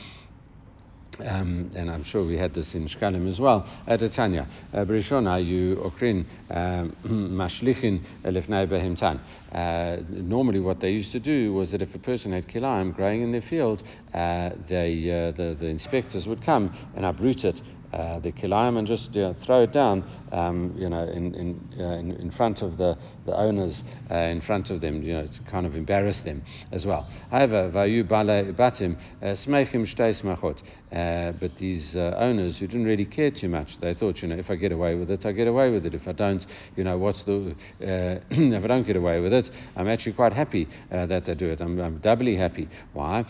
Um, 1.21 1.71
and 1.76 1.88
I'm 1.88 2.03
sure 2.03 2.25
we 2.25 2.37
had 2.37 2.55
this 2.55 2.75
in 2.75 2.88
Shkalim 2.88 3.31
as 3.31 3.38
well. 3.38 3.69
At 3.87 4.00
Tanya, 4.12 4.49
uh, 4.73 4.79
Brishona, 4.79 5.45
you 5.45 5.76
okrin 5.76 6.26
um, 6.50 6.97
mashlichin 7.05 8.05
elifnei 8.25 8.67
behimtan. 8.67 9.21
Uh, 9.53 10.03
normally, 10.09 10.59
what 10.59 10.81
they 10.81 10.91
used 10.91 11.12
to 11.12 11.21
do 11.21 11.53
was 11.53 11.71
that 11.71 11.83
if 11.83 11.95
a 11.95 12.00
person 12.00 12.33
had 12.33 12.49
kilaim 12.49 12.93
growing 12.97 13.23
in 13.23 13.31
their 13.31 13.43
field, 13.43 13.85
uh, 14.12 14.50
they, 14.67 15.09
uh, 15.09 15.31
the, 15.37 15.57
the 15.61 15.67
inspectors 15.67 16.26
would 16.26 16.43
come 16.45 16.75
and 16.97 17.05
uproot 17.05 17.45
it 17.45 17.61
uh, 17.94 18.18
the 18.18 18.32
kilayim 18.32 18.76
and 18.76 18.86
just 18.86 19.14
you 19.14 19.22
know, 19.22 19.34
throw 19.44 19.62
it 19.62 19.72
down, 19.72 20.04
um, 20.32 20.74
you 20.76 20.88
know, 20.88 21.04
in 21.04 21.34
in, 21.34 21.80
uh, 21.80 21.84
in, 21.92 22.10
in 22.12 22.30
front 22.30 22.60
of 22.60 22.76
the 22.76 22.96
the 23.24 23.36
owners, 23.36 23.84
uh, 24.10 24.14
in 24.14 24.40
front 24.40 24.70
of 24.70 24.80
them, 24.80 25.02
you 25.02 25.14
know, 25.14 25.26
to 25.26 25.40
kind 25.50 25.64
of 25.64 25.76
embarrass 25.76 26.20
them 26.20 26.42
as 26.72 26.84
well. 26.84 27.08
However, 27.30 27.70
vayu 27.72 28.04
batim 28.04 28.96
uh, 29.22 29.26
smechim 29.26 29.86
smachot. 29.86 30.62
Uh, 30.92 31.32
but 31.40 31.56
these 31.58 31.96
owners 31.96 32.58
who 32.58 32.68
didn't 32.68 32.84
really 32.84 33.04
care 33.04 33.28
too 33.28 33.48
much, 33.48 33.80
they 33.80 33.94
thought, 33.94 34.22
you 34.22 34.28
know, 34.28 34.36
if 34.36 34.48
I 34.48 34.54
get 34.54 34.70
away 34.70 34.94
with 34.94 35.10
it, 35.10 35.26
I 35.26 35.32
get 35.32 35.48
away 35.48 35.68
with 35.72 35.84
it. 35.86 35.92
If 35.92 36.06
I 36.06 36.12
don't, 36.12 36.46
you 36.76 36.85
know, 36.85 36.98
what's 36.98 37.24
the 37.24 37.57
if 37.80 38.64
I 38.64 38.66
don't 38.68 38.87
get 38.87 38.94
away 38.94 39.18
with 39.18 39.33
it, 39.33 39.50
I'm 39.74 39.88
actually 39.88 40.12
quite 40.12 40.33
happy 40.33 40.68
that 40.90 41.24
they 41.24 41.35
do 41.35 41.50
it. 41.50 41.61
I'm, 41.61 41.80
I'm 41.80 41.98
doubly 41.98 42.37
happy. 42.37 42.68
Why? 42.92 43.24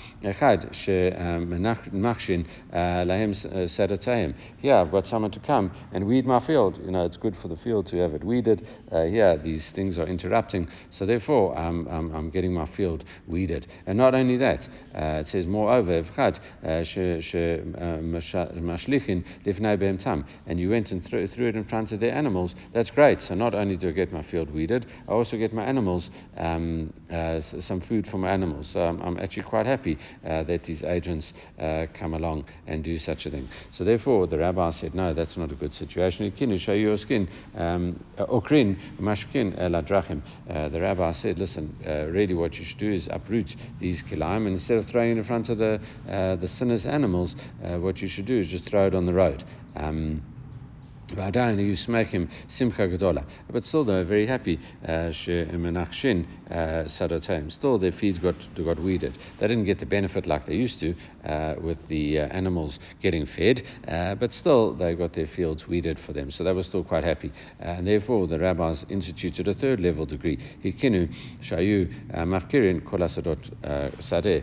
Here 4.60 4.74
I've 4.74 4.90
got 4.90 5.06
someone 5.06 5.30
to 5.32 5.40
come 5.40 5.72
and 5.92 6.06
weed 6.06 6.26
my 6.26 6.40
field. 6.40 6.78
You 6.82 6.90
know, 6.90 7.04
it's 7.04 7.16
good 7.16 7.36
for 7.36 7.48
the 7.48 7.56
field 7.56 7.86
to 7.88 7.96
have 7.98 8.14
it 8.14 8.24
weeded. 8.24 8.66
Uh, 8.90 9.04
here, 9.04 9.36
these 9.36 9.68
things 9.70 9.98
are 9.98 10.06
interrupting. 10.06 10.68
So 10.90 11.04
therefore, 11.04 11.56
I'm, 11.56 11.86
I'm, 11.88 12.14
I'm 12.14 12.30
getting 12.30 12.54
my 12.54 12.66
field 12.66 13.04
weeded. 13.26 13.66
And 13.86 13.98
not 13.98 14.14
only 14.14 14.36
that, 14.38 14.68
uh, 14.94 15.20
it 15.20 15.28
says, 15.28 15.46
moreover, 15.46 16.04
uh, 16.16 16.32
uh, 16.64 16.84
and 20.46 20.60
you 20.60 20.70
went 20.70 20.92
and 20.92 21.04
threw, 21.04 21.26
threw 21.26 21.48
it 21.48 21.56
in 21.56 21.64
front 21.64 21.92
of 21.92 22.00
their 22.00 22.14
animals. 22.14 22.54
That's 22.72 22.90
great. 22.90 23.20
So 23.20 23.34
not 23.34 23.54
only 23.54 23.76
do 23.76 23.88
I 23.88 23.92
get 23.92 24.12
my 24.12 24.22
field 24.22 24.50
weeded, 24.50 24.86
I 25.08 25.12
also 25.12 25.36
get 25.36 25.52
my 25.52 25.64
animals 25.64 26.10
um, 26.36 26.92
uh, 27.10 27.40
some 27.40 27.80
food 27.80 28.06
for 28.06 28.18
my 28.18 28.30
animals. 28.30 28.68
So 28.68 28.80
I'm, 28.80 29.00
I'm 29.02 29.18
actually 29.18 29.42
quite 29.44 29.66
happy 29.66 29.98
uh, 30.24 30.44
that 30.44 30.64
these 30.64 30.82
agents 30.82 31.34
come 31.94 32.14
along 32.14 32.44
and 32.66 32.82
do 32.82 32.98
such 32.98 33.26
a 33.26 33.30
thing. 33.30 33.48
So 33.72 33.84
therefore, 33.84 34.26
the 34.26 34.38
rabbi 34.44 34.70
said, 34.70 34.94
no, 34.94 35.14
that's 35.14 35.36
not 35.36 35.50
a 35.50 35.54
good 35.54 35.74
situation. 35.74 36.32
Show 36.58 36.72
your 36.72 36.98
skin. 36.98 37.28
Um, 37.56 38.04
okrin 38.18 38.76
mashkin 39.00 39.58
ladrachim. 39.58 40.22
Uh, 40.48 40.68
the 40.68 40.80
rabbi 40.80 41.12
said, 41.12 41.38
listen, 41.38 41.74
uh, 41.86 42.06
really 42.06 42.34
what 42.34 42.58
you 42.58 42.64
should 42.64 42.78
do 42.78 42.92
is 42.92 43.08
uproot 43.10 43.54
these 43.80 44.02
kilaim, 44.02 44.46
and 44.46 44.54
instead 44.58 44.78
of 44.78 44.86
throwing 44.86 45.12
it 45.12 45.18
in 45.18 45.24
front 45.24 45.48
of 45.48 45.58
the, 45.58 45.80
uh, 46.08 46.36
the 46.36 46.48
sinners' 46.48 46.86
animals, 46.86 47.34
what 47.60 48.00
you 48.02 48.08
should 48.08 48.26
do 48.26 48.40
is 48.40 48.48
just 48.48 48.68
throw 48.68 48.86
it 48.86 48.94
on 48.94 49.06
the 49.06 49.14
road. 49.14 49.44
Um, 49.76 50.22
but 53.52 53.64
still, 53.64 53.84
they're 53.84 54.04
very 54.04 54.26
happy. 54.26 54.58
Uh, 54.88 55.12
uh 56.50 56.88
still, 57.50 57.78
their 57.78 57.92
fields 57.92 58.18
got 58.18 58.34
got 58.56 58.82
weeded. 58.82 59.18
They 59.38 59.48
didn't 59.48 59.66
get 59.66 59.80
the 59.80 59.86
benefit 59.86 60.26
like 60.26 60.46
they 60.46 60.54
used 60.54 60.80
to 60.80 60.94
uh, 61.24 61.56
with 61.60 61.78
the 61.88 62.20
uh, 62.20 62.26
animals 62.28 62.78
getting 63.02 63.26
fed, 63.26 63.62
uh, 63.86 64.14
but 64.14 64.32
still, 64.32 64.72
they 64.72 64.94
got 64.94 65.12
their 65.12 65.26
fields 65.26 65.68
weeded 65.68 65.98
for 66.00 66.14
them. 66.14 66.30
So 66.30 66.42
they 66.42 66.52
were 66.52 66.62
still 66.62 66.84
quite 66.84 67.04
happy. 67.04 67.32
Uh, 67.60 67.64
and 67.64 67.86
therefore, 67.86 68.26
the 68.26 68.38
rabbis 68.38 68.84
instituted 68.88 69.46
a 69.46 69.54
third 69.54 69.80
level 69.80 70.06
degree. 70.06 70.38
Hikinu, 70.64 71.12
Shayu, 71.42 71.86
Mafkirin, 72.14 72.82
Kola 72.84 73.08
Sadot, 73.08 73.50
Sadeh, 74.00 74.42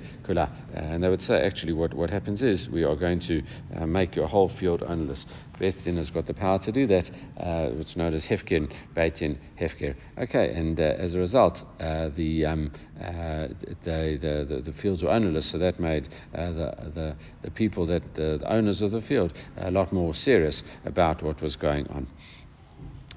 And 0.73 1.03
they 1.03 1.09
would 1.09 1.21
say, 1.21 1.41
actually, 1.41 1.73
what, 1.73 1.93
what 1.95 2.11
happens 2.11 2.43
is 2.43 2.69
we 2.69 2.83
are 2.83 2.95
going 2.95 3.19
to 3.21 3.41
make 3.85 4.15
your 4.15 4.27
whole 4.27 4.49
field 4.49 4.83
endless. 4.87 5.25
Beth 5.61 5.85
has 5.85 6.09
got 6.09 6.25
the 6.25 6.33
power 6.33 6.57
to 6.57 6.71
do 6.71 6.87
that, 6.87 7.07
uh, 7.37 7.67
which 7.69 7.95
known 7.95 8.15
as 8.15 8.25
Hefkin, 8.25 8.73
Beitin, 8.95 9.37
Hefker. 9.59 9.95
Okay, 10.17 10.51
and 10.55 10.79
uh, 10.79 10.95
as 10.97 11.13
a 11.13 11.19
result, 11.19 11.63
uh, 11.79 12.09
the, 12.15 12.47
um, 12.47 12.71
uh, 12.99 13.47
the, 13.83 14.17
the, 14.19 14.61
the, 14.65 14.73
fields 14.81 15.03
were 15.03 15.11
ownerless, 15.11 15.51
so 15.51 15.59
that 15.59 15.79
made 15.79 16.09
uh, 16.33 16.51
the, 16.51 16.91
the, 16.95 17.15
the 17.43 17.51
people, 17.51 17.85
that 17.85 18.01
the 18.15 18.41
owners 18.47 18.81
of 18.81 18.89
the 18.89 19.03
field, 19.03 19.33
a 19.57 19.69
lot 19.69 19.93
more 19.93 20.15
serious 20.15 20.63
about 20.83 21.21
what 21.21 21.39
was 21.43 21.55
going 21.55 21.85
on. 21.89 22.07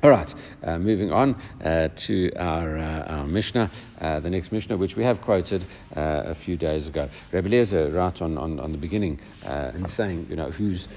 All 0.05 0.11
right, 0.11 0.35
uh, 0.63 0.79
moving 0.79 1.11
on 1.13 1.35
uh, 1.65 1.89
to 1.97 2.31
our, 2.37 2.77
uh, 2.77 3.05
our 3.07 3.27
Mishnah, 3.27 3.73
uh, 3.99 4.21
the 4.21 4.29
next 4.29 4.53
Mishnah, 4.53 4.77
which 4.77 4.97
we 4.97 5.03
have 5.03 5.23
quoted 5.23 5.67
uh, 5.97 6.25
a 6.27 6.35
few 6.35 6.59
days 6.59 6.87
ago. 6.87 7.09
Rabbi 7.33 7.47
Eliezer, 7.47 7.91
right 7.91 8.21
on, 8.21 8.37
on, 8.37 8.61
on 8.61 8.71
the 8.71 8.77
beginning, 8.77 9.19
uh, 9.47 9.73
in 9.75 9.89
saying, 9.89 10.27
you 10.29 10.37
know, 10.37 10.51
who's, 10.51 10.89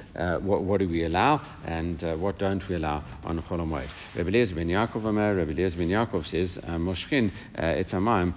what, 0.41 0.63
what 0.65 0.81
do 0.81 0.89
we 0.89 1.05
allow 1.05 1.39
and 1.63 2.01
what 2.21 2.37
don't 2.37 2.67
we 2.67 2.75
allow 2.75 3.01
on 3.23 3.41
Chol 3.43 3.59
Hamoed. 3.59 3.89
Rabbi 4.17 4.27
Eliezer 4.27 4.55
ben 4.55 4.67
Yaakov 4.67 5.05
Rabbi 5.05 5.51
Eliezer 5.53 5.77
ben 5.77 5.87
Yaakov 5.87 6.25
says, 6.25 6.57
Moshkin 6.65 7.31
et 7.55 7.87
hamayim 7.87 8.33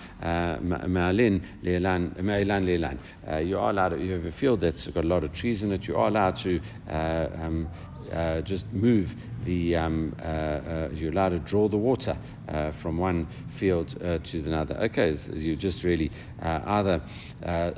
me'alin 0.63 1.43
le'elan 1.65 2.15
le'elan. 2.15 3.45
You 3.45 3.59
are 3.59 3.71
allowed, 3.71 4.01
you 4.01 4.13
have 4.13 4.25
a 4.25 4.31
field 4.31 4.61
that's 4.61 4.87
got 4.87 5.03
a 5.03 5.09
lot 5.09 5.25
of 5.25 5.33
trees 5.33 5.65
in 5.65 5.73
it, 5.73 5.89
you 5.89 5.97
are 5.97 6.07
allowed 6.07 6.37
to 6.45 6.61
um, 6.87 7.69
uh, 8.13 8.41
just 8.43 8.67
move 8.73 9.09
the, 9.45 9.77
um, 9.77 10.15
uh, 10.21 10.25
uh, 10.25 10.89
you're 10.93 11.13
allowed 11.13 11.31
to 11.31 11.39
draw 11.39 11.69
the 11.69 11.77
water 11.77 12.17
uh, 12.49 12.73
from 12.83 12.99
one 12.99 13.29
field 13.59 13.97
uh, 14.03 14.19
to 14.19 14.39
another. 14.41 14.77
Okay, 14.77 15.17
so 15.17 15.33
you 15.33 15.57
just 15.57 15.85
really 15.85 16.11
uh, 16.43 16.61
either 16.67 17.03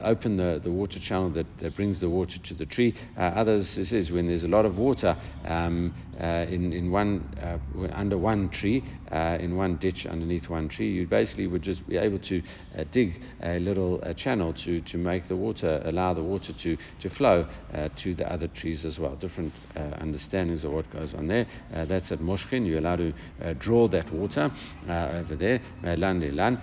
open 0.02 0.36
the, 0.36 0.60
the 0.62 0.70
water 0.70 0.98
channel 0.98 1.30
that, 1.30 1.46
that, 1.58 1.76
brings 1.76 2.00
the 2.00 2.08
water 2.08 2.38
to 2.38 2.54
the 2.54 2.66
tree. 2.66 2.94
others, 3.16 3.76
this 3.76 3.92
is 3.92 4.10
when 4.10 4.26
there's 4.26 4.44
a 4.44 4.48
lot 4.48 4.64
of 4.64 4.76
water 4.76 5.16
um, 5.44 5.94
in, 6.18 6.72
in 6.72 6.90
one, 6.90 7.22
under 7.92 8.18
one 8.18 8.48
tree, 8.50 8.82
in 9.12 9.56
one 9.56 9.76
ditch 9.76 10.06
underneath 10.06 10.48
one 10.48 10.68
tree, 10.68 10.90
you 10.90 11.06
basically 11.06 11.46
would 11.46 11.62
just 11.62 11.86
be 11.88 11.96
able 11.96 12.18
to 12.18 12.42
dig 12.90 13.20
a 13.42 13.58
little 13.58 14.00
channel 14.14 14.52
to, 14.52 14.80
to 14.82 14.98
make 14.98 15.28
the 15.28 15.36
water, 15.36 15.82
allow 15.84 16.12
the 16.14 16.22
water 16.22 16.52
to, 16.52 16.76
to 17.00 17.10
flow 17.10 17.46
to 17.96 18.14
the 18.14 18.30
other 18.32 18.48
trees 18.48 18.84
as 18.84 18.98
well. 18.98 19.16
Different 19.16 19.52
understandings 19.76 20.64
of 20.64 20.72
what 20.72 20.90
goes 20.90 21.14
on 21.14 21.28
there. 21.28 21.46
Uh, 21.74 21.84
that's 21.84 22.12
at 22.12 22.18
Moshkin. 22.20 22.66
You're 22.66 22.78
allowed 22.78 22.96
to 22.96 23.12
uh, 23.42 23.54
draw 23.58 23.88
that 23.88 24.12
water 24.12 24.50
uh, 24.88 24.92
over 25.14 25.36
there. 25.36 25.60
Lan 25.82 26.20
lan. 26.36 26.60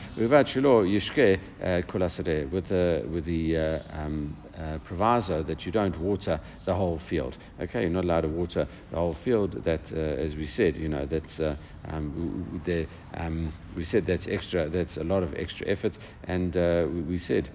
with 2.52 2.68
the 2.68 3.06
with 3.12 3.26
the 3.26 3.58
um, 3.92 4.36
uh, 4.58 4.78
proviso 4.80 5.44
that 5.44 5.66
you 5.66 5.72
don't 5.72 5.98
water 6.00 6.40
the 6.66 6.74
whole 6.74 7.00
field. 7.00 7.38
Okay, 7.62 7.82
you're 7.82 7.90
not 7.90 8.04
allowed 8.04 8.22
to 8.22 8.28
water 8.28 8.68
the 8.92 8.98
whole 8.98 9.16
field. 9.24 9.64
That, 9.64 9.92
uh, 9.92 9.96
as 9.96 10.36
we 10.36 10.46
said, 10.46 10.76
you 10.76 10.90
know, 10.90 11.06
that's 11.06 11.40
uh, 11.40 11.56
um, 11.86 12.62
the, 12.66 12.88
um, 13.14 13.54
we 13.76 13.84
said 13.84 14.06
that's 14.06 14.28
extra. 14.28 14.70
That's 14.70 14.98
a 14.98 15.04
lot 15.04 15.24
of 15.24 15.34
extra 15.36 15.68
effort, 15.68 15.98
and 16.26 16.56
we, 16.56 17.02
we 17.02 17.18
said 17.18 17.50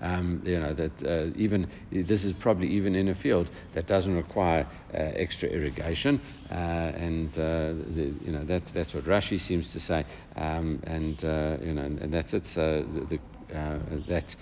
um, 0.00 0.42
you 0.44 0.58
know 0.58 0.74
that 0.74 0.92
uh, 1.04 1.32
even 1.36 1.68
this 1.90 2.24
is 2.24 2.32
probably 2.32 2.68
even 2.68 2.94
in 2.94 3.08
a 3.08 3.14
field 3.14 3.50
that 3.74 3.86
doesn't 3.86 4.14
require 4.14 4.66
uh, 4.92 4.96
extra 4.96 5.48
irrigation, 5.48 6.20
uh, 6.50 6.54
and 6.54 7.30
uh, 7.32 7.72
the, 7.94 8.14
you 8.24 8.32
know 8.32 8.44
that 8.44 8.62
that's 8.74 8.94
what 8.94 9.04
Rashi 9.04 9.40
seems 9.40 9.72
to 9.72 9.80
say, 9.80 10.04
um, 10.36 10.80
and 10.84 11.24
uh, 11.24 11.56
you 11.62 11.72
know 11.72 11.82
and 11.82 12.12
that's 12.12 12.34
it. 12.34 12.44
the, 12.54 13.06
the 13.10 13.20
uh, 13.54 13.78
that 14.08 14.34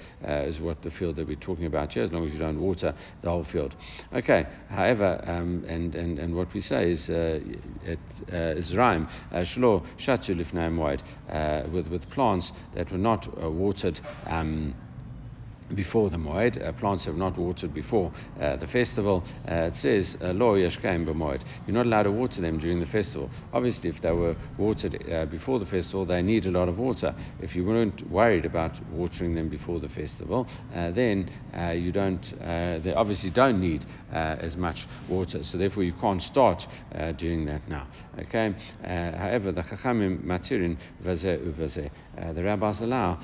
is 0.48 0.58
what 0.60 0.80
the 0.80 0.90
field 0.90 1.16
that 1.16 1.28
we're 1.28 1.36
talking 1.36 1.66
about 1.66 1.92
here, 1.92 2.02
as 2.02 2.10
long 2.10 2.24
as 2.26 2.32
you 2.32 2.38
don't 2.38 2.58
water 2.58 2.94
the 3.20 3.28
whole 3.28 3.44
field. 3.44 3.76
Okay, 4.14 4.46
however, 4.70 5.22
um, 5.26 5.62
and, 5.68 5.94
and, 5.94 6.18
and 6.18 6.34
what 6.34 6.50
we 6.54 6.62
say 6.62 6.90
is 6.90 7.10
uh, 7.10 7.38
it 7.82 7.98
is 8.56 8.74
rhyme, 8.74 9.06
shlo 9.30 9.84
shatu 9.98 10.34
lifnei 10.34 10.72
with 11.70 11.86
with 11.88 12.08
plants 12.10 12.50
that 12.74 12.90
were 12.90 12.96
not 12.96 13.28
watered. 13.52 14.00
Um, 14.26 14.74
before 15.74 16.10
the 16.10 16.16
Moed. 16.16 16.62
Uh, 16.62 16.72
plants 16.72 17.04
have 17.06 17.16
not 17.16 17.38
watered 17.38 17.72
before 17.72 18.12
uh, 18.40 18.56
the 18.56 18.66
festival. 18.66 19.24
Uh, 19.48 19.70
it 19.72 19.76
says, 19.76 20.16
uh, 20.20 20.32
Lo. 20.32 20.54
You're 20.54 20.70
not 20.70 21.86
allowed 21.86 22.02
to 22.02 22.12
water 22.12 22.40
them 22.40 22.58
during 22.58 22.80
the 22.80 22.86
festival. 22.86 23.30
Obviously, 23.52 23.90
if 23.90 24.00
they 24.02 24.12
were 24.12 24.36
watered 24.58 25.02
uh, 25.10 25.26
before 25.26 25.58
the 25.58 25.66
festival, 25.66 26.04
they 26.04 26.22
need 26.22 26.46
a 26.46 26.50
lot 26.50 26.68
of 26.68 26.78
water. 26.78 27.14
If 27.40 27.54
you 27.54 27.64
weren't 27.64 28.08
worried 28.10 28.44
about 28.44 28.72
watering 28.90 29.34
them 29.34 29.48
before 29.48 29.80
the 29.80 29.88
festival, 29.88 30.46
uh, 30.74 30.90
then 30.90 31.30
you 31.74 31.92
don't, 31.92 32.22
they 32.40 32.92
obviously 32.94 33.30
don't 33.30 33.60
need 33.60 33.86
as 34.10 34.56
much 34.56 34.86
water. 35.08 35.42
So 35.44 35.58
therefore, 35.58 35.84
you 35.84 35.94
can't 36.00 36.22
start 36.22 36.66
doing 37.16 37.46
that 37.46 37.68
now. 37.68 37.86
Okay. 38.18 38.54
however, 38.82 39.52
the 39.52 39.62
Chachamim 39.62 40.24
matirin 40.24 40.76
vazeh 41.04 41.38
uvazeh. 41.38 41.90
The 42.34 42.42
rabbis 42.42 42.80
allow 42.80 43.18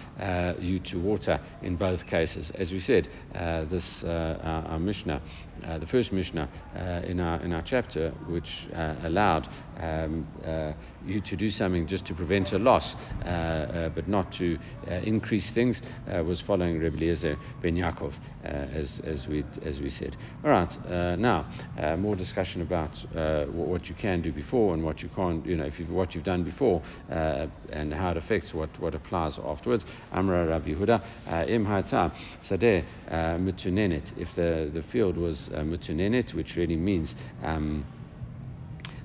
you 0.59 0.79
to 0.81 0.99
water 0.99 1.41
in 1.63 1.77
both 1.77 2.07
cases 2.07 2.30
As 2.37 2.71
we 2.73 2.81
said, 2.81 3.09
uh, 3.35 3.65
this 3.65 4.05
uh, 4.05 4.39
our, 4.43 4.73
our 4.73 4.79
Mishnah 4.79 5.21
uh, 5.65 5.79
the 5.79 5.87
first 5.87 6.13
Mishnah 6.13 6.49
in, 7.07 7.21
our, 7.21 7.41
in 7.43 7.53
our 7.53 7.63
chapter, 7.63 8.11
which 8.29 8.69
allowed 9.03 9.49
um, 9.79 10.27
you 11.05 11.21
to 11.21 11.37
do 11.37 11.51
something 11.51 11.87
just 11.87 12.07
to 12.07 12.15
prevent 12.15 12.53
a 12.53 12.59
loss, 12.59 12.95
uh, 13.25 13.91
but 13.95 14.09
not 14.09 14.33
to 14.33 14.59
increase 15.03 15.51
things, 15.51 15.83
was 16.25 16.41
following 16.41 16.79
Rebbe 16.79 16.97
Eliezer 16.97 17.37
ben 17.63 17.77
Yaakov, 17.77 18.15
as, 18.45 19.01
as, 19.05 19.27
we, 19.27 19.45
as 19.63 19.81
we 19.81 19.89
said. 19.89 20.17
All 20.45 20.51
right, 20.51 21.19
now, 21.19 21.47
more 21.99 22.17
discussion 22.17 22.63
about 22.63 22.97
what 23.53 23.89
you 23.89 23.95
can 23.95 24.23
do 24.23 24.33
before 24.33 24.75
and 24.75 24.85
what 24.85 25.03
you 25.03 25.09
can't, 25.15 25.45
you 25.47 25.57
know, 25.57 25.65
if 25.65 25.79
you've, 25.79 25.91
what 25.91 26.15
you've 26.15 26.25
done 26.25 26.45
before 26.45 26.83
and 27.09 27.93
how 27.93 28.11
it 28.11 28.17
affects 28.17 28.55
what, 28.55 28.71
what 28.81 28.95
applies 28.95 29.39
afterwards. 29.39 29.85
Amra 30.13 30.47
Rav 30.47 30.65
Yehuda, 30.65 31.49
Im 31.49 31.65
Ha'ta, 31.65 32.13
Sadeh, 32.43 32.85
Mutunenet, 33.11 34.13
if 34.19 34.35
the, 34.35 34.71
the 34.73 34.83
field 34.83 35.17
was 35.17 35.49
uh, 35.55 35.61
mutunenet, 35.61 36.35
which 36.35 36.57
really 36.57 36.77
means 36.77 37.15
um, 37.43 37.85
uh, 37.85 38.00
uh, 38.00 38.00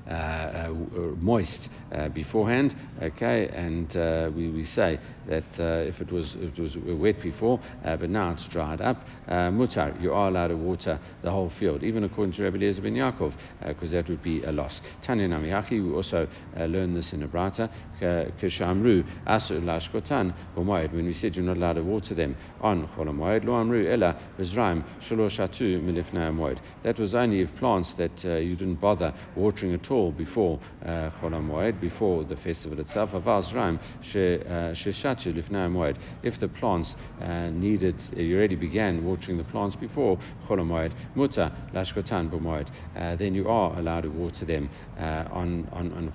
Uh, 0.08 0.12
uh, 0.12 0.70
uh, 0.70 1.00
moist 1.18 1.68
uh, 1.92 2.08
beforehand. 2.10 2.76
Okay, 3.02 3.48
and 3.48 4.36
we, 4.36 4.50
we 4.50 4.64
say 4.64 5.00
that 5.28 5.44
if 5.88 6.00
it 6.00 6.12
was 6.12 6.36
if 6.36 6.60
it 6.60 6.62
was 6.62 6.78
wet 6.78 7.20
before, 7.24 7.60
but 7.84 8.08
now 8.08 8.32
it's 8.32 8.48
dried 8.48 8.82
up, 8.82 8.98
mutar, 9.28 10.00
you 10.00 10.14
are 10.14 10.28
allowed 10.28 10.50
to 10.50 10.58
water 10.58 11.00
the 11.24 11.32
whole 11.32 11.50
field, 11.50 11.82
even 11.84 12.04
according 12.04 12.34
to 12.34 12.44
Rabbi 12.44 12.58
Eliezer 12.58 12.84
ben 12.84 12.94
Yaakov, 12.94 13.34
because 13.66 13.92
that 13.92 14.08
would 14.08 14.22
be 14.22 14.44
a 14.44 14.52
loss. 14.52 14.80
Tanya 15.02 15.28
Namihachi, 15.28 15.84
we 15.84 15.92
also 15.92 16.28
learn 16.56 16.94
this 16.94 17.12
in 17.12 17.24
a 17.24 17.28
brata. 17.28 17.68
Kishamru 18.00 19.04
asur 19.26 19.60
lashkotan 19.64 20.36
when 20.54 21.06
we 21.06 21.14
said 21.14 21.36
you're 21.36 21.46
not 21.46 21.58
allowed 21.58 21.74
to 21.74 21.84
water 21.84 22.14
them 22.14 22.36
on 22.62 22.88
cholamoed 22.90 23.46
lo 23.46 23.56
amru 23.56 23.88
ella 23.88 24.16
bezraim 24.38 24.84
shaloshatu 25.02 25.82
milifnei 25.82 26.60
That 26.84 27.00
was 27.00 27.16
only 27.16 27.42
if 27.42 27.56
plants 27.56 27.94
that 27.96 28.24
you 28.24 28.56
didn't 28.56 28.82
bother 28.82 29.14
watering 29.36 29.74
at 29.74 29.90
all 29.90 29.95
before 29.96 30.60
uh, 30.84 31.10
Chol 31.22 31.32
HaMoed, 31.32 31.80
before 31.80 32.26
the 32.26 32.36
festival 32.38 32.80
itself. 32.80 33.12
Avaz 33.12 33.54
Ram 33.54 33.80
Sheshatu 34.04 35.34
uh. 35.34 35.98
If 36.22 36.40
the 36.40 36.48
plants 36.48 36.96
uh, 37.22 37.50
needed, 37.50 37.96
uh, 38.16 38.20
you 38.20 38.38
already 38.38 38.56
began 38.56 39.06
watering 39.06 39.38
the 39.38 39.44
plants 39.46 39.76
before 39.76 40.20
Chol 40.48 40.60
HaMoed, 40.60 40.94
Muta 41.16 41.52
Lashkotan 41.74 42.30
B'Moed, 42.30 42.68
uh, 42.96 43.16
then 43.16 43.36
you 43.36 43.48
are 43.48 43.78
allowed 43.80 44.02
to 44.02 44.10
water 44.10 44.46
them 44.46 44.70
uh, 45.00 45.26
on, 45.32 45.68
on, 45.72 45.94
on 45.94 46.12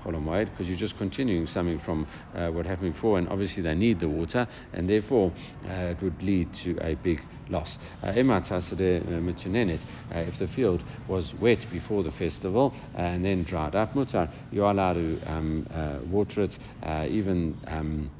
because 0.50 0.68
you're 0.68 0.76
just 0.76 0.98
continuing 0.98 1.46
something 1.46 1.80
from 1.80 2.06
what 2.52 2.66
happened 2.66 2.92
before 2.92 3.18
and 3.18 3.28
obviously 3.28 3.62
they 3.62 3.74
need 3.74 4.00
the 4.00 4.08
water 4.08 4.46
and 4.72 4.88
therefore 4.88 5.32
it 5.64 6.00
would 6.02 6.20
lead 6.22 6.52
to 6.52 6.76
a 6.80 6.94
big 6.96 7.20
loss. 7.48 7.78
If 8.02 8.26
the 10.38 10.48
field 10.54 10.82
was 11.08 11.32
wet 11.40 11.66
before 11.70 12.02
the 12.02 12.12
festival 12.12 12.74
and 12.94 13.24
then 13.24 13.44
Daf 13.70 13.94
Mutar, 13.94 14.28
you 14.50 14.64
are 14.64 14.72
allowed 14.72 14.94
to 14.94 15.20
um, 15.26 15.66
uh, 15.74 15.98
water 16.10 16.42
it, 16.42 16.58
uh, 16.82 17.06
even. 17.08 17.56
Um, 17.66 18.10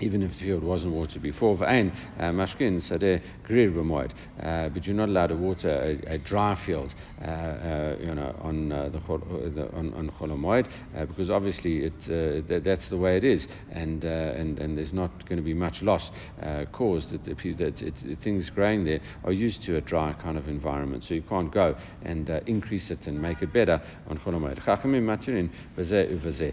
even 0.00 0.22
if 0.22 0.32
the 0.32 0.38
field 0.38 0.64
wasn't 0.64 0.92
watered 0.92 1.22
before. 1.22 1.50
Uh, 1.50 1.90
mashkin 2.32 2.80
sadeh 2.80 3.22
grir 3.46 3.70
b'moed, 3.70 4.12
uh, 4.42 4.68
but 4.70 4.86
you're 4.86 4.96
not 4.96 5.08
allowed 5.08 5.28
to 5.28 5.36
water 5.36 5.68
a, 5.68 6.14
a 6.14 6.18
dry 6.18 6.54
field, 6.66 6.94
uh, 7.22 7.24
uh 7.24 7.96
you 8.00 8.14
know, 8.14 8.34
on 8.40 8.72
uh, 8.72 8.88
the, 8.88 8.98
uh, 8.98 9.18
the 9.54 9.70
on, 9.72 9.92
on 9.94 10.10
Cholomoid, 10.18 10.68
because 11.08 11.30
obviously 11.30 11.84
it 11.84 12.00
that, 12.48 12.62
that's 12.64 12.88
the 12.88 12.96
way 12.96 13.16
it 13.16 13.24
is, 13.24 13.46
and 13.70 14.04
and 14.04 14.58
and 14.58 14.76
there's 14.76 14.92
not 14.92 15.10
going 15.26 15.36
to 15.36 15.42
be 15.42 15.54
much 15.54 15.82
loss 15.82 16.10
caused. 16.72 17.10
That, 17.10 17.24
that 17.24 17.82
it, 17.82 18.18
things 18.22 18.50
growing 18.50 18.84
there 18.84 19.00
are 19.24 19.32
used 19.32 19.62
to 19.64 19.76
a 19.76 19.80
dry 19.80 20.12
kind 20.14 20.38
of 20.38 20.48
environment, 20.48 21.04
so 21.04 21.14
you 21.14 21.22
can't 21.22 21.52
go 21.52 21.76
and 22.02 22.28
increase 22.46 22.90
it 22.90 23.06
and 23.06 23.20
make 23.20 23.42
it 23.42 23.52
better 23.52 23.80
on 24.08 24.18
Cholomoid. 24.18 24.62
Chachamim 24.64 25.04
matirin 25.04 25.50
v'zeh 25.76 26.52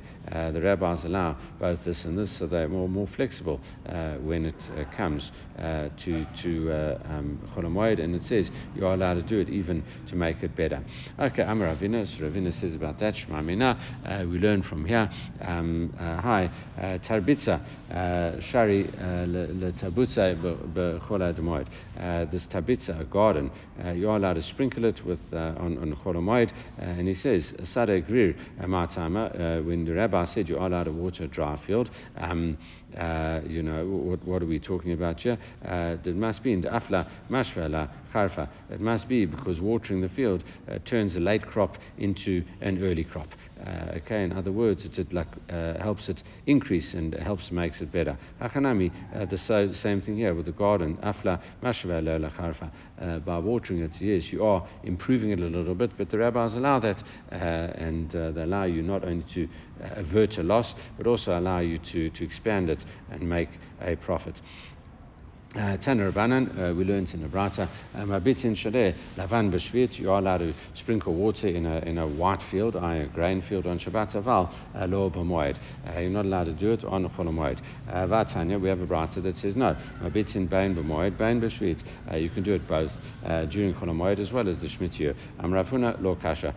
The 0.54 0.62
rabbis 0.62 1.04
allow 1.04 1.38
both 1.60 1.84
this 1.86 2.06
and 2.06 2.18
this, 2.18 2.32
so 2.38 2.48
they're 2.48 2.68
more 2.68 2.90
more 2.90 3.08
flexible 3.08 3.37
flexible 3.38 3.62
uh, 3.88 4.15
when 4.17 4.45
it 4.45 4.69
uh, 4.76 4.84
comes 4.95 5.32
uh, 5.58 5.89
to 5.97 6.26
to 6.41 6.71
um, 7.06 7.39
and 7.56 8.15
it 8.15 8.23
says 8.23 8.50
you 8.76 8.86
are 8.86 8.93
allowed 8.93 9.15
to 9.15 9.23
do 9.23 9.39
it 9.39 9.50
even 9.50 9.84
to 10.08 10.15
make 10.15 10.43
it 10.43 10.56
better. 10.56 10.84
Okay, 11.19 11.43
I'm 11.43 11.60
Ravina. 11.60 12.06
So 12.08 12.23
Ravina 12.23 12.54
says 12.54 12.76
about 12.76 13.00
that. 13.00 13.15
Shema 13.15 13.41
Mina. 13.41 13.78
we 14.30 14.39
learn 14.39 14.63
from 14.63 14.86
here. 14.86 15.10
Um, 15.41 15.93
hi, 15.97 16.50
tarbitza 16.78 17.62
shari 18.41 18.86
letabutza 18.86 20.36
bechol 20.73 21.34
hamoed. 21.34 22.32
This 22.32 22.47
tabitza, 22.47 23.10
garden, 23.10 23.52
you 23.95 24.10
are 24.10 24.17
allowed 24.17 24.34
to 24.34 24.41
sprinkle 24.41 24.86
it 24.86 25.04
with 25.06 25.19
on 25.34 25.78
on 25.78 25.95
chol 26.04 26.52
and 26.78 27.08
he 27.08 27.13
says 27.13 27.54
sada 27.63 28.02
grir 28.02 28.36
matama. 28.62 29.63
When 29.65 29.86
the 29.86 29.93
rabbi 29.93 30.26
said 30.26 30.50
you 30.50 30.58
are 30.58 30.67
allowed 30.67 30.86
to 30.86 30.91
water 30.91 31.28
a 31.28 31.34
dry 31.34 31.58
field. 31.65 31.89
Um, 32.17 32.58
uh, 32.87 32.87
you 33.47 33.63
know, 33.63 33.86
what, 33.86 34.23
what, 34.26 34.41
are 34.41 34.45
we 34.45 34.60
talking 34.60 34.93
about 34.93 35.19
here? 35.19 35.38
Uh, 35.65 35.97
must 36.13 36.41
the 36.62 36.69
afla 36.69 37.08
mashvala 37.30 37.89
charfa. 38.18 38.50
It 38.70 38.80
must 38.80 39.08
be 39.08 39.26
because 39.26 39.62
watering 39.62 40.02
the 40.02 40.10
field 40.10 40.44
uh, 40.70 40.80
turns 40.86 41.16
a 41.16 41.20
late 41.20 41.46
crop 41.46 41.78
into 41.98 42.44
an 42.62 42.84
early 42.84 43.04
crop. 43.04 43.28
Uh, 43.66 43.98
okay, 43.98 44.24
in 44.24 44.34
other 44.34 44.52
words, 44.52 44.86
it, 44.86 44.98
it 45.00 45.14
like, 45.14 45.28
uh, 45.50 45.82
helps 45.82 46.10
it 46.10 46.24
increase 46.46 46.94
and 46.94 47.14
helps 47.16 47.52
makes 47.52 47.82
it 47.82 47.92
better. 47.92 48.18
Hachanami, 48.42 48.92
uh, 49.16 49.26
the 49.26 49.38
so, 49.38 49.72
same 49.72 50.02
thing 50.02 50.16
here 50.16 50.34
with 50.34 50.46
the 50.46 50.52
garden. 50.52 50.98
Afla 50.98 51.40
uh, 53.00 53.20
By 53.20 53.38
watering 53.40 53.80
it, 53.80 54.02
yes, 54.02 54.32
you 54.32 54.44
are 54.44 54.68
improving 54.84 55.32
it 55.32 55.40
a 55.40 55.44
little 55.44 55.76
bit, 55.76 55.92
but 55.98 56.10
the 56.10 56.18
rabbis 56.18 56.56
allow 56.56 56.80
that 56.80 57.04
uh, 57.32 57.36
and 57.36 58.12
they 58.12 58.44
allow 58.44 58.64
you 58.64 58.82
not 58.82 59.04
only 59.04 59.26
to 59.34 59.48
avert 59.96 60.38
a 60.38 60.44
loss, 60.44 60.76
but 60.98 61.08
also 61.08 61.38
allow 61.38 61.60
you 61.60 61.78
to, 61.80 62.10
to 62.12 62.24
expand 62.24 62.70
it 62.70 62.84
and 63.12 63.28
make 63.28 63.50
a 63.82 63.96
profit. 63.96 64.42
Uh, 65.56 65.78
Tanner 65.78 66.12
Rabbanan, 66.12 66.72
uh, 66.72 66.76
we 66.76 66.84
learned 66.84 67.14
in 67.14 67.22
the 67.22 67.28
Brata, 67.30 67.70
Mabitin 67.96 68.54
Shadeh, 68.54 68.94
Lavan 69.16 69.50
Bashvit, 69.50 69.98
you 69.98 70.12
are 70.12 70.20
allowed 70.20 70.40
to 70.40 70.54
sprinkle 70.76 71.14
water 71.14 71.48
in 71.48 71.66
a, 71.66 71.78
in 71.80 71.98
a 71.98 72.06
white 72.06 72.44
field, 72.52 72.76
i.e. 72.76 73.04
a 73.04 73.06
grain 73.08 73.42
field 73.42 73.66
on 73.66 73.80
Shabbat 73.80 74.22
Aval, 74.22 74.54
uh, 74.76 74.86
Lo 74.88 75.10
B'moed. 75.10 75.58
Uh, 75.88 76.00
you're 76.00 76.10
not 76.10 76.26
allowed 76.26 76.44
to 76.44 76.54
do 76.54 76.74
it 76.74 76.84
on 76.84 77.10
Chol 77.10 77.30
Moed. 77.30 77.60
Uh, 77.88 78.06
Vatanya, 78.08 78.60
we 78.60 78.68
have 78.68 78.82
a 78.82 78.86
Brata 78.86 79.24
that 79.24 79.38
says 79.38 79.56
no, 79.56 79.76
Mabitin 80.02 80.50
Bain 80.50 80.76
B'moed, 80.76 81.18
Bain 81.18 81.40
Bashvit. 81.40 81.82
Uh, 82.12 82.18
you 82.18 82.30
can 82.30 82.44
do 82.44 82.54
it 82.54 82.68
both 82.68 82.92
uh, 83.24 83.46
during 83.46 83.74
Chol 83.74 84.20
as 84.20 84.34
well 84.34 84.50
as 84.50 84.60
the 84.60 84.68
Shemitah 84.68 85.00
year. 85.00 85.16
Amravuna 85.40 86.00
Lo 86.02 86.16
Kasha, 86.18 86.54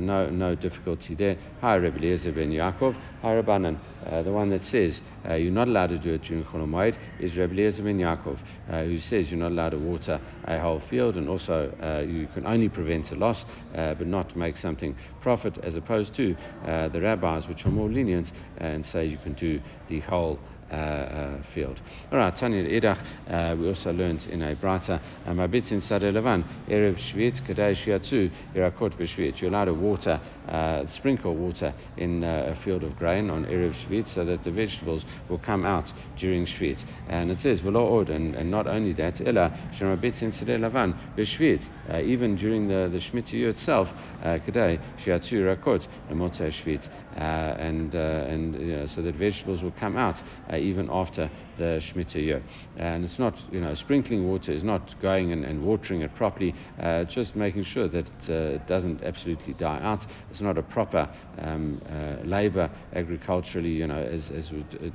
no, 0.00 0.28
no 0.28 0.56
difficulty 0.56 1.14
there. 1.14 1.38
Hi 1.60 1.76
Rebbe 1.76 1.98
Eliezer 1.98 2.32
ben 2.32 2.50
Yaakov, 2.50 2.96
Hi 3.22 3.40
Rabbanan. 3.40 3.78
The 4.24 4.32
one 4.32 4.50
that 4.50 4.64
says 4.64 5.00
uh, 5.24 5.34
you're 5.34 5.52
not 5.52 5.68
allowed 5.68 5.90
to 5.90 5.98
do 5.98 6.14
it 6.14 6.22
during 6.22 6.44
Chol 6.44 6.96
is 7.20 7.36
Rebbe 7.36 7.52
Eliezer 7.52 7.84
ben 7.84 7.98
Yaakov 7.98 8.32
uh, 8.70 8.84
who 8.84 8.98
says 8.98 9.30
you're 9.30 9.40
not 9.40 9.52
allowed 9.52 9.70
to 9.70 9.78
water 9.78 10.20
a 10.44 10.58
whole 10.58 10.80
field 10.80 11.16
and 11.16 11.28
also 11.28 11.74
uh, 11.82 12.02
you 12.06 12.26
can 12.28 12.46
only 12.46 12.68
prevent 12.68 13.10
a 13.12 13.14
loss 13.14 13.44
uh, 13.74 13.94
but 13.94 14.06
not 14.06 14.34
make 14.36 14.56
something 14.56 14.94
profit 15.20 15.58
as 15.62 15.76
opposed 15.76 16.14
to 16.14 16.36
uh, 16.66 16.88
the 16.88 17.00
rabbis 17.00 17.48
which 17.48 17.64
are 17.66 17.70
more 17.70 17.88
lenient 17.90 18.32
and 18.58 18.84
say 18.84 19.04
you 19.04 19.18
can 19.18 19.34
do 19.34 19.60
the 19.88 20.00
whole 20.00 20.40
Uh, 20.72 20.74
uh, 20.74 21.42
field. 21.52 21.82
All 22.10 22.16
right, 22.16 22.34
Tanya 22.34 22.64
Idach, 22.64 22.98
uh, 23.28 23.54
we 23.54 23.68
also 23.68 23.92
learned 23.92 24.26
in 24.30 24.40
a 24.40 24.56
brata, 24.56 25.02
um, 25.26 25.36
Mabitzin 25.36 25.82
Sadeh 25.82 26.10
Levan, 26.10 26.42
Erev 26.66 26.96
Shvit, 26.96 27.46
Kadei 27.46 27.76
Shiatu, 27.76 28.30
Irakot 28.54 28.96
B'Shvit. 28.98 29.38
You're 29.38 29.50
allowed 29.50 29.66
to 29.66 29.74
water, 29.74 30.18
uh, 30.48 30.86
sprinkle 30.86 31.36
water 31.36 31.74
in 31.98 32.24
a 32.24 32.58
field 32.64 32.84
of 32.84 32.96
grain 32.96 33.28
on 33.28 33.44
Erev 33.44 33.74
Shvit 33.74 34.08
so 34.14 34.24
that 34.24 34.44
the 34.44 34.50
vegetables 34.50 35.04
will 35.28 35.40
come 35.40 35.66
out 35.66 35.92
during 36.16 36.46
Shvit. 36.46 36.82
And 37.06 37.30
it 37.30 37.40
says, 37.40 37.60
V'lo 37.60 38.00
od, 38.00 38.08
and, 38.08 38.34
and 38.34 38.50
not 38.50 38.66
only 38.66 38.94
that, 38.94 39.20
Ella, 39.20 39.50
Shemabitzin 39.78 40.32
Sadeh 40.32 40.58
Levan, 40.58 40.96
B'Shvit, 41.18 41.68
even 42.02 42.34
during 42.34 42.68
the, 42.68 42.88
the 42.90 42.98
Shemitah 42.98 43.32
year 43.34 43.50
itself, 43.50 43.88
Kadei 44.22 44.80
Shiatu 45.04 45.32
Irakot, 45.34 45.86
Motzei 46.10 46.50
Shvit. 46.50 46.88
And, 47.14 47.94
and 47.94 48.54
you 48.54 48.76
know, 48.76 48.86
so 48.86 49.02
that 49.02 49.16
vegetables 49.16 49.62
will 49.62 49.72
come 49.72 49.98
out 49.98 50.16
even 50.62 50.88
after 50.90 51.30
the 51.58 51.80
Shemitah 51.80 52.14
year. 52.14 52.42
And 52.76 53.04
it's 53.04 53.18
not, 53.18 53.38
you 53.50 53.60
know, 53.60 53.74
sprinkling 53.74 54.28
water 54.28 54.52
is 54.52 54.62
not 54.62 54.98
going 55.00 55.32
and, 55.32 55.44
and 55.44 55.64
watering 55.64 56.02
it 56.02 56.14
properly, 56.14 56.54
uh, 56.80 57.04
just 57.04 57.36
making 57.36 57.64
sure 57.64 57.88
that 57.88 58.06
it 58.28 58.30
uh, 58.30 58.64
doesn't 58.66 59.02
absolutely 59.02 59.54
die 59.54 59.80
out. 59.82 60.06
It's 60.30 60.40
not 60.40 60.58
a 60.58 60.62
proper 60.62 61.08
um, 61.38 61.80
uh, 61.88 62.24
labor 62.26 62.70
agriculturally, 62.94 63.70
you 63.70 63.86
know, 63.86 64.02
as, 64.02 64.30
as 64.30 64.50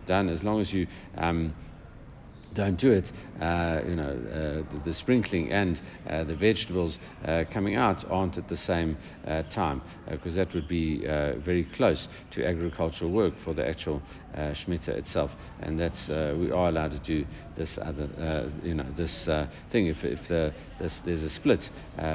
done, 0.05 0.29
as 0.29 0.43
long 0.43 0.61
as 0.61 0.73
you. 0.73 0.87
Um, 1.17 1.53
don't 2.53 2.79
do 2.79 2.91
it, 2.91 3.11
uh, 3.41 3.81
you 3.87 3.95
know, 3.95 4.09
uh, 4.09 4.73
the, 4.73 4.81
the, 4.85 4.93
sprinkling 4.93 5.51
and 5.51 5.79
uh, 6.09 6.23
the 6.23 6.35
vegetables 6.35 6.97
uh, 7.25 7.43
coming 7.53 7.75
out 7.75 8.03
aren't 8.09 8.37
at 8.37 8.47
the 8.47 8.57
same 8.57 8.97
uh, 9.27 9.43
time 9.43 9.81
because 10.09 10.35
that 10.35 10.53
would 10.53 10.67
be 10.67 11.01
very 11.45 11.67
close 11.75 12.07
to 12.31 12.45
agricultural 12.45 13.11
work 13.11 13.33
for 13.43 13.53
the 13.53 13.67
actual 13.67 14.01
uh, 14.33 14.53
Shemitah 14.53 14.89
itself. 14.89 15.31
And 15.61 15.79
that's, 15.79 16.09
we 16.09 16.51
are 16.51 16.69
allowed 16.69 16.91
to 16.91 16.99
do 16.99 17.25
this 17.57 17.77
other, 17.81 18.51
you 18.63 18.73
know, 18.73 18.85
this 18.95 19.25
thing 19.71 19.87
if, 19.87 20.03
if 20.03 20.27
the, 20.27 20.53
this, 20.79 20.99
there's 21.05 21.23
a 21.23 21.29
split 21.29 21.69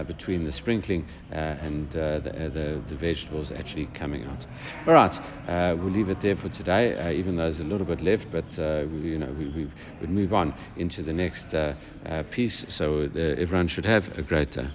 between 0.06 0.44
the 0.44 0.52
sprinkling 0.52 1.06
and 1.30 1.90
the, 1.92 2.20
the, 2.24 2.82
the, 2.88 2.96
vegetables 2.96 3.50
actually 3.50 3.86
coming 3.98 4.24
out. 4.24 4.46
All 4.86 4.94
right, 4.94 5.76
we'll 5.76 5.90
leave 5.90 6.08
it 6.08 6.20
there 6.22 6.36
for 6.36 6.48
today, 6.48 7.14
even 7.16 7.36
though 7.36 7.44
there's 7.44 7.60
a 7.60 7.64
little 7.64 7.86
bit 7.86 8.00
left, 8.00 8.26
but, 8.30 8.46
we, 8.90 9.10
you 9.10 9.18
know, 9.18 9.32
we, 9.38 9.48
we 9.48 9.70
would 10.00 10.10
move 10.10 10.21
on 10.30 10.54
into 10.76 11.02
the 11.02 11.12
next 11.12 11.54
uh, 11.54 11.74
uh, 12.04 12.22
piece. 12.30 12.64
So 12.68 13.04
uh, 13.04 13.18
everyone 13.18 13.68
should 13.68 13.86
have 13.86 14.06
a 14.18 14.22
great 14.22 14.52
day. 14.52 14.68